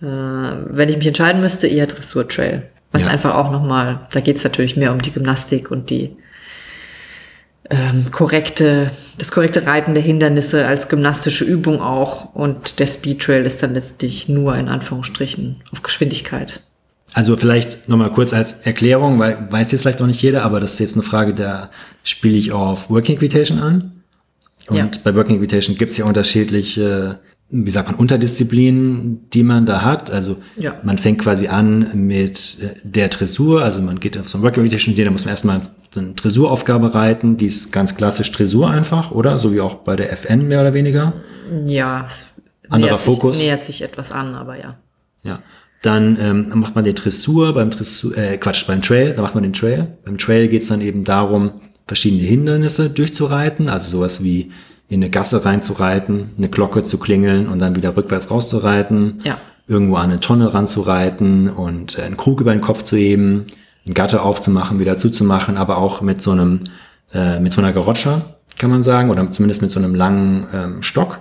Äh, 0.00 0.04
wenn 0.04 0.88
ich 0.88 0.96
mich 0.98 1.06
entscheiden 1.06 1.40
müsste, 1.40 1.66
eher 1.66 1.86
Dressurtrail. 1.86 2.68
Weil 2.92 3.00
es 3.00 3.06
Ja. 3.06 3.12
einfach 3.12 3.34
auch 3.34 3.50
nochmal, 3.50 4.06
da 4.12 4.20
geht 4.20 4.36
es 4.36 4.44
natürlich 4.44 4.76
mehr 4.76 4.92
um 4.92 5.00
die 5.02 5.10
Gymnastik 5.12 5.70
und 5.70 5.90
die 5.90 6.16
ähm, 7.70 8.10
korrekte, 8.10 8.90
das 9.18 9.30
korrekte 9.30 9.66
Reiten 9.66 9.94
der 9.94 10.02
Hindernisse 10.02 10.66
als 10.66 10.88
gymnastische 10.88 11.44
Übung 11.44 11.80
auch. 11.80 12.34
Und 12.34 12.78
der 12.78 12.86
Speedtrail 12.86 13.44
ist 13.44 13.62
dann 13.62 13.74
letztlich 13.74 14.28
nur 14.28 14.56
in 14.56 14.68
Anführungsstrichen 14.68 15.62
auf 15.72 15.82
Geschwindigkeit. 15.82 16.62
Also 17.14 17.36
vielleicht 17.36 17.88
nochmal 17.88 18.12
kurz 18.12 18.32
als 18.32 18.60
Erklärung, 18.62 19.18
weil 19.18 19.48
weiß 19.50 19.72
jetzt 19.72 19.80
vielleicht 19.80 20.02
auch 20.02 20.06
nicht 20.06 20.22
jeder, 20.22 20.44
aber 20.44 20.60
das 20.60 20.74
ist 20.74 20.80
jetzt 20.80 20.94
eine 20.94 21.02
Frage, 21.02 21.34
da 21.34 21.70
spiele 22.04 22.36
ich 22.36 22.52
auf 22.52 22.90
Working 22.90 23.16
Equitation 23.16 23.58
an. 23.58 24.02
Und 24.68 24.76
Ja. 24.76 24.90
bei 25.04 25.14
Working 25.14 25.36
Equitation 25.36 25.76
gibt 25.76 25.92
es 25.92 25.96
ja 25.96 26.04
unterschiedliche, 26.04 27.18
wie 27.50 27.70
sagt 27.70 27.88
man, 27.88 27.98
Unterdisziplinen, 27.98 29.28
die 29.32 29.42
man 29.42 29.64
da 29.64 29.82
hat. 29.82 30.10
Also 30.10 30.36
Ja. 30.56 30.74
man 30.82 30.98
fängt 30.98 31.20
quasi 31.20 31.48
an 31.48 31.90
mit 31.94 32.58
äh, 32.60 32.74
der 32.82 33.08
Dressur, 33.08 33.62
also 33.62 33.80
man 33.80 34.00
geht 34.00 34.18
auf 34.18 34.28
so 34.28 34.38
ein 34.38 34.42
Working 34.42 34.64
Equitation, 34.64 34.94
da 34.96 35.10
muss 35.10 35.24
man 35.24 35.30
erstmal 35.30 35.60
so 35.90 36.00
eine 36.00 36.12
Dressuraufgabe 36.12 36.94
reiten, 36.94 37.38
die 37.38 37.46
ist 37.46 37.72
ganz 37.72 37.94
klassisch 37.94 38.30
Dressur 38.32 38.68
einfach, 38.70 39.10
oder? 39.12 39.38
So 39.38 39.54
wie 39.54 39.60
auch 39.60 39.76
bei 39.76 39.96
der 39.96 40.12
FN 40.12 40.46
mehr 40.46 40.60
oder 40.60 40.74
weniger. 40.74 41.14
Ja, 41.66 42.06
Anderer 42.68 42.90
nähert 42.92 43.00
Fokus. 43.00 43.36
Sich, 43.38 43.46
nähert 43.46 43.64
sich 43.64 43.80
etwas 43.80 44.12
an, 44.12 44.34
aber 44.34 44.58
ja. 44.58 44.76
Ja. 45.22 45.38
Dann 45.80 46.18
ähm, 46.20 46.50
macht 46.54 46.74
man 46.74 46.84
den 46.84 46.94
Dressur, 46.96 47.54
beim 47.54 47.70
Dressur, 47.70 48.16
äh, 48.18 48.36
Quatsch, 48.36 48.66
beim 48.66 48.82
Trail, 48.82 49.14
da 49.14 49.22
macht 49.22 49.34
man 49.34 49.44
den 49.44 49.52
Trail. 49.54 49.96
Beim 50.04 50.18
Trail 50.18 50.48
geht's 50.48 50.66
dann 50.68 50.80
eben 50.82 51.04
darum, 51.04 51.52
verschiedene 51.86 52.22
Hindernisse 52.24 52.90
durchzureiten, 52.90 53.68
also 53.70 53.88
sowas 53.98 54.22
wie 54.22 54.50
in 54.88 55.02
eine 55.02 55.10
Gasse 55.10 55.44
reinzureiten, 55.44 56.30
eine 56.38 56.48
Glocke 56.48 56.82
zu 56.82 56.98
klingeln 56.98 57.46
und 57.48 57.58
dann 57.58 57.76
wieder 57.76 57.96
rückwärts 57.96 58.30
rauszureiten, 58.30 59.18
Ja. 59.24 59.38
irgendwo 59.66 59.96
an 59.96 60.10
eine 60.10 60.20
Tonne 60.20 60.54
ranzureiten 60.54 61.48
und 61.50 61.98
äh, 61.98 62.02
einen 62.02 62.16
Krug 62.16 62.40
über 62.40 62.52
den 62.52 62.60
Kopf 62.62 62.82
zu 62.84 62.96
heben, 62.96 63.46
ein 63.86 63.94
Gatte 63.94 64.22
aufzumachen, 64.22 64.78
wieder 64.80 64.96
zuzumachen, 64.96 65.56
aber 65.56 65.78
auch 65.78 66.00
mit 66.00 66.22
so 66.22 66.30
einem, 66.32 66.60
äh, 67.12 67.38
mit 67.40 67.52
so 67.52 67.60
einer 67.60 67.72
Garotscha, 67.72 68.36
kann 68.58 68.70
man 68.70 68.82
sagen, 68.82 69.10
oder 69.10 69.30
zumindest 69.30 69.62
mit 69.62 69.70
so 69.70 69.78
einem 69.78 69.94
langen 69.94 70.46
ähm, 70.52 70.82
Stock, 70.82 71.20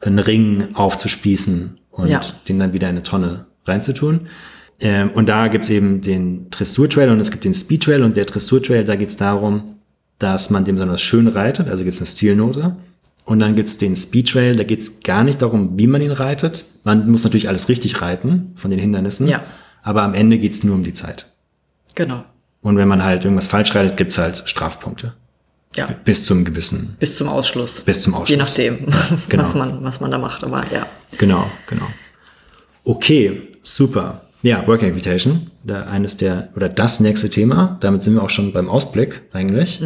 einen 0.00 0.18
Ring 0.18 0.68
aufzuspießen 0.74 1.78
und 1.92 2.08
Ja. 2.08 2.20
den 2.48 2.58
dann 2.58 2.72
wieder 2.72 2.88
in 2.88 2.96
eine 2.96 3.02
Tonne 3.04 3.46
reinzutun. 3.64 4.22
Ähm, 4.80 5.10
und 5.14 5.28
da 5.28 5.46
gibt's 5.48 5.70
eben 5.70 6.00
den 6.00 6.50
Dressurtrail 6.50 7.10
und 7.10 7.20
es 7.20 7.30
gibt 7.30 7.44
den 7.44 7.54
Speedtrail 7.54 8.02
und 8.02 8.16
der 8.16 8.24
Dressurtrail, 8.24 8.84
da 8.84 8.96
geht's 8.96 9.16
darum, 9.16 9.76
dass 10.18 10.50
man 10.50 10.64
dem 10.64 10.74
besonders 10.76 11.00
schön 11.00 11.28
reitet, 11.28 11.68
also 11.70 11.84
gibt's 11.84 12.00
eine 12.00 12.06
Stilnote. 12.06 12.76
Und 13.24 13.38
dann 13.38 13.54
gibt's 13.56 13.78
den 13.78 13.96
Speedtrail, 13.96 14.56
da 14.56 14.64
geht's 14.64 15.00
gar 15.02 15.24
nicht 15.24 15.40
darum, 15.40 15.78
wie 15.78 15.86
man 15.86 16.02
ihn 16.02 16.10
reitet. 16.10 16.64
Man 16.84 17.10
muss 17.10 17.24
natürlich 17.24 17.48
alles 17.48 17.68
richtig 17.68 18.02
reiten 18.02 18.52
von 18.56 18.70
den 18.70 18.78
Hindernissen. 18.78 19.26
Ja. 19.26 19.44
Aber 19.82 20.02
am 20.02 20.14
Ende 20.14 20.38
geht's 20.38 20.62
nur 20.62 20.74
um 20.74 20.84
die 20.84 20.92
Zeit. 20.92 21.30
Genau. 21.94 22.24
Und 22.60 22.76
wenn 22.76 22.88
man 22.88 23.02
halt 23.02 23.24
irgendwas 23.24 23.46
falsch 23.46 23.74
reitet, 23.74 23.96
gibt's 23.96 24.18
halt 24.18 24.42
Strafpunkte. 24.46 25.14
Ja. 25.76 25.88
Bis 26.04 26.24
zum 26.24 26.44
gewissen, 26.44 26.96
Bis 27.00 27.16
zum 27.16 27.28
Ausschluss. 27.28 27.80
bis 27.80 28.02
zum 28.02 28.14
Ausschluss. 28.14 28.30
Je 28.30 28.36
nachdem, 28.36 28.86
genau. 29.28 29.42
was, 29.42 29.54
man, 29.54 29.82
was 29.82 30.00
man 30.00 30.10
da 30.10 30.18
macht. 30.18 30.44
Aber 30.44 30.62
ja. 30.72 30.86
Genau, 31.18 31.50
genau. 31.66 31.86
Okay, 32.84 33.48
super. 33.62 34.20
Ja, 34.42 34.66
Working 34.66 34.90
Invitation, 34.90 35.50
da 35.64 35.84
eines 35.84 36.18
der 36.18 36.50
oder 36.54 36.68
das 36.68 37.00
nächste 37.00 37.30
Thema. 37.30 37.78
Damit 37.80 38.02
sind 38.02 38.14
wir 38.14 38.22
auch 38.22 38.30
schon 38.30 38.52
beim 38.52 38.68
Ausblick 38.68 39.22
eigentlich. 39.32 39.82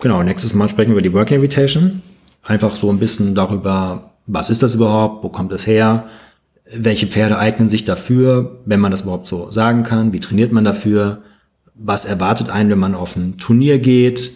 Genau, 0.00 0.22
nächstes 0.22 0.54
Mal 0.54 0.70
sprechen 0.70 0.88
wir 0.88 0.94
über 0.94 1.02
die 1.02 1.12
Working 1.12 1.36
Invitation. 1.36 2.02
Einfach 2.44 2.76
so 2.76 2.90
ein 2.90 2.98
bisschen 2.98 3.34
darüber, 3.34 4.12
was 4.26 4.50
ist 4.50 4.62
das 4.62 4.74
überhaupt, 4.74 5.24
wo 5.24 5.28
kommt 5.28 5.52
es 5.52 5.66
her, 5.66 6.04
welche 6.72 7.06
Pferde 7.06 7.38
eignen 7.38 7.68
sich 7.68 7.84
dafür, 7.84 8.60
wenn 8.64 8.80
man 8.80 8.90
das 8.90 9.02
überhaupt 9.02 9.26
so 9.26 9.50
sagen 9.50 9.82
kann, 9.82 10.12
wie 10.12 10.20
trainiert 10.20 10.52
man 10.52 10.64
dafür, 10.64 11.22
was 11.74 12.04
erwartet 12.04 12.50
einen, 12.50 12.70
wenn 12.70 12.78
man 12.78 12.94
auf 12.94 13.16
ein 13.16 13.38
Turnier 13.38 13.78
geht 13.78 14.32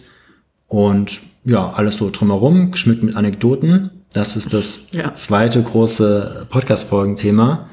und 0.67 1.21
ja, 1.45 1.71
alles 1.75 1.97
so 1.97 2.09
drumherum, 2.11 2.71
geschmückt 2.71 3.03
mit 3.03 3.15
Anekdoten. 3.15 3.89
Das 4.13 4.35
ist 4.35 4.53
das 4.53 4.87
Ja. 4.91 5.13
zweite 5.13 5.61
große 5.61 6.47
Podcast-Folgenthema, 6.49 7.67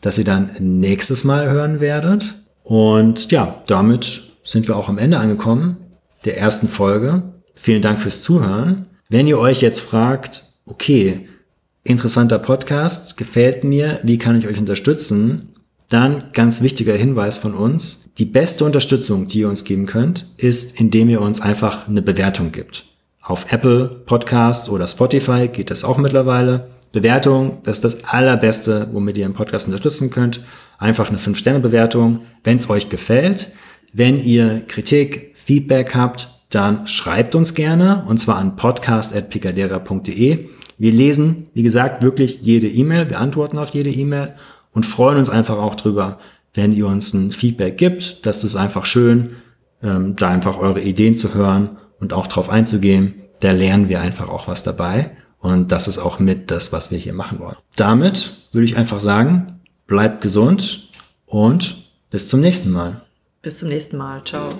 das 0.00 0.18
ihr 0.18 0.24
dann 0.24 0.50
nächstes 0.58 1.24
Mal 1.24 1.50
hören 1.50 1.80
werdet. 1.80 2.34
Und 2.64 3.30
ja, 3.32 3.56
damit 3.66 4.22
sind 4.42 4.68
wir 4.68 4.76
auch 4.76 4.88
am 4.88 4.98
Ende 4.98 5.18
angekommen 5.18 5.76
der 6.24 6.38
ersten 6.38 6.68
Folge. 6.68 7.22
Vielen 7.54 7.82
Dank 7.82 7.98
fürs 7.98 8.22
Zuhören. 8.22 8.86
Wenn 9.12 9.26
ihr 9.26 9.40
euch 9.40 9.60
jetzt 9.60 9.80
fragt, 9.80 10.44
okay, 10.66 11.26
interessanter 11.82 12.38
Podcast, 12.38 13.16
gefällt 13.16 13.64
mir, 13.64 13.98
wie 14.04 14.18
kann 14.18 14.38
ich 14.38 14.46
euch 14.46 14.56
unterstützen? 14.56 15.48
Dann 15.88 16.30
ganz 16.32 16.62
wichtiger 16.62 16.94
Hinweis 16.94 17.36
von 17.36 17.54
uns. 17.54 18.08
Die 18.18 18.24
beste 18.24 18.64
Unterstützung, 18.64 19.26
die 19.26 19.40
ihr 19.40 19.48
uns 19.48 19.64
geben 19.64 19.86
könnt, 19.86 20.32
ist, 20.36 20.78
indem 20.78 21.08
ihr 21.08 21.20
uns 21.22 21.40
einfach 21.40 21.88
eine 21.88 22.02
Bewertung 22.02 22.52
gibt. 22.52 22.84
Auf 23.20 23.52
Apple 23.52 23.88
Podcasts 24.06 24.70
oder 24.70 24.86
Spotify 24.86 25.48
geht 25.48 25.72
das 25.72 25.82
auch 25.82 25.98
mittlerweile. 25.98 26.70
Bewertung, 26.92 27.58
das 27.64 27.78
ist 27.78 27.84
das 27.84 28.04
allerbeste, 28.04 28.90
womit 28.92 29.18
ihr 29.18 29.24
einen 29.24 29.34
Podcast 29.34 29.66
unterstützen 29.66 30.10
könnt. 30.10 30.44
Einfach 30.78 31.08
eine 31.08 31.18
5-Sterne-Bewertung, 31.18 32.20
wenn 32.44 32.58
es 32.58 32.70
euch 32.70 32.88
gefällt. 32.88 33.48
Wenn 33.92 34.22
ihr 34.22 34.62
Kritik, 34.68 35.32
Feedback 35.34 35.96
habt, 35.96 36.39
dann 36.50 36.86
schreibt 36.86 37.34
uns 37.34 37.54
gerne 37.54 38.04
und 38.06 38.18
zwar 38.18 38.36
an 38.36 38.56
podcast.picadera.de. 38.56 40.48
Wir 40.78 40.92
lesen, 40.92 41.48
wie 41.54 41.62
gesagt, 41.62 42.02
wirklich 42.02 42.40
jede 42.42 42.68
E-Mail, 42.68 43.08
wir 43.08 43.20
antworten 43.20 43.58
auf 43.58 43.70
jede 43.70 43.90
E-Mail 43.90 44.34
und 44.72 44.86
freuen 44.86 45.18
uns 45.18 45.30
einfach 45.30 45.58
auch 45.58 45.74
drüber, 45.74 46.18
wenn 46.54 46.72
ihr 46.72 46.86
uns 46.86 47.14
ein 47.14 47.32
Feedback 47.32 47.76
gibt. 47.76 48.26
Das 48.26 48.44
ist 48.44 48.56
einfach 48.56 48.86
schön, 48.86 49.36
ähm, 49.82 50.16
da 50.16 50.28
einfach 50.28 50.58
eure 50.58 50.80
Ideen 50.80 51.16
zu 51.16 51.34
hören 51.34 51.78
und 52.00 52.12
auch 52.12 52.26
drauf 52.26 52.50
einzugehen. 52.50 53.14
Da 53.40 53.52
lernen 53.52 53.88
wir 53.88 54.00
einfach 54.00 54.28
auch 54.28 54.48
was 54.48 54.62
dabei. 54.62 55.12
Und 55.38 55.72
das 55.72 55.88
ist 55.88 55.98
auch 55.98 56.18
mit 56.18 56.50
das, 56.50 56.72
was 56.72 56.90
wir 56.90 56.98
hier 56.98 57.14
machen 57.14 57.38
wollen. 57.38 57.56
Damit 57.76 58.32
würde 58.52 58.66
ich 58.66 58.76
einfach 58.76 59.00
sagen, 59.00 59.60
bleibt 59.86 60.20
gesund 60.20 60.90
und 61.26 61.90
bis 62.10 62.28
zum 62.28 62.40
nächsten 62.40 62.70
Mal. 62.70 63.00
Bis 63.40 63.58
zum 63.58 63.68
nächsten 63.68 63.96
Mal. 63.96 64.22
Ciao. 64.24 64.50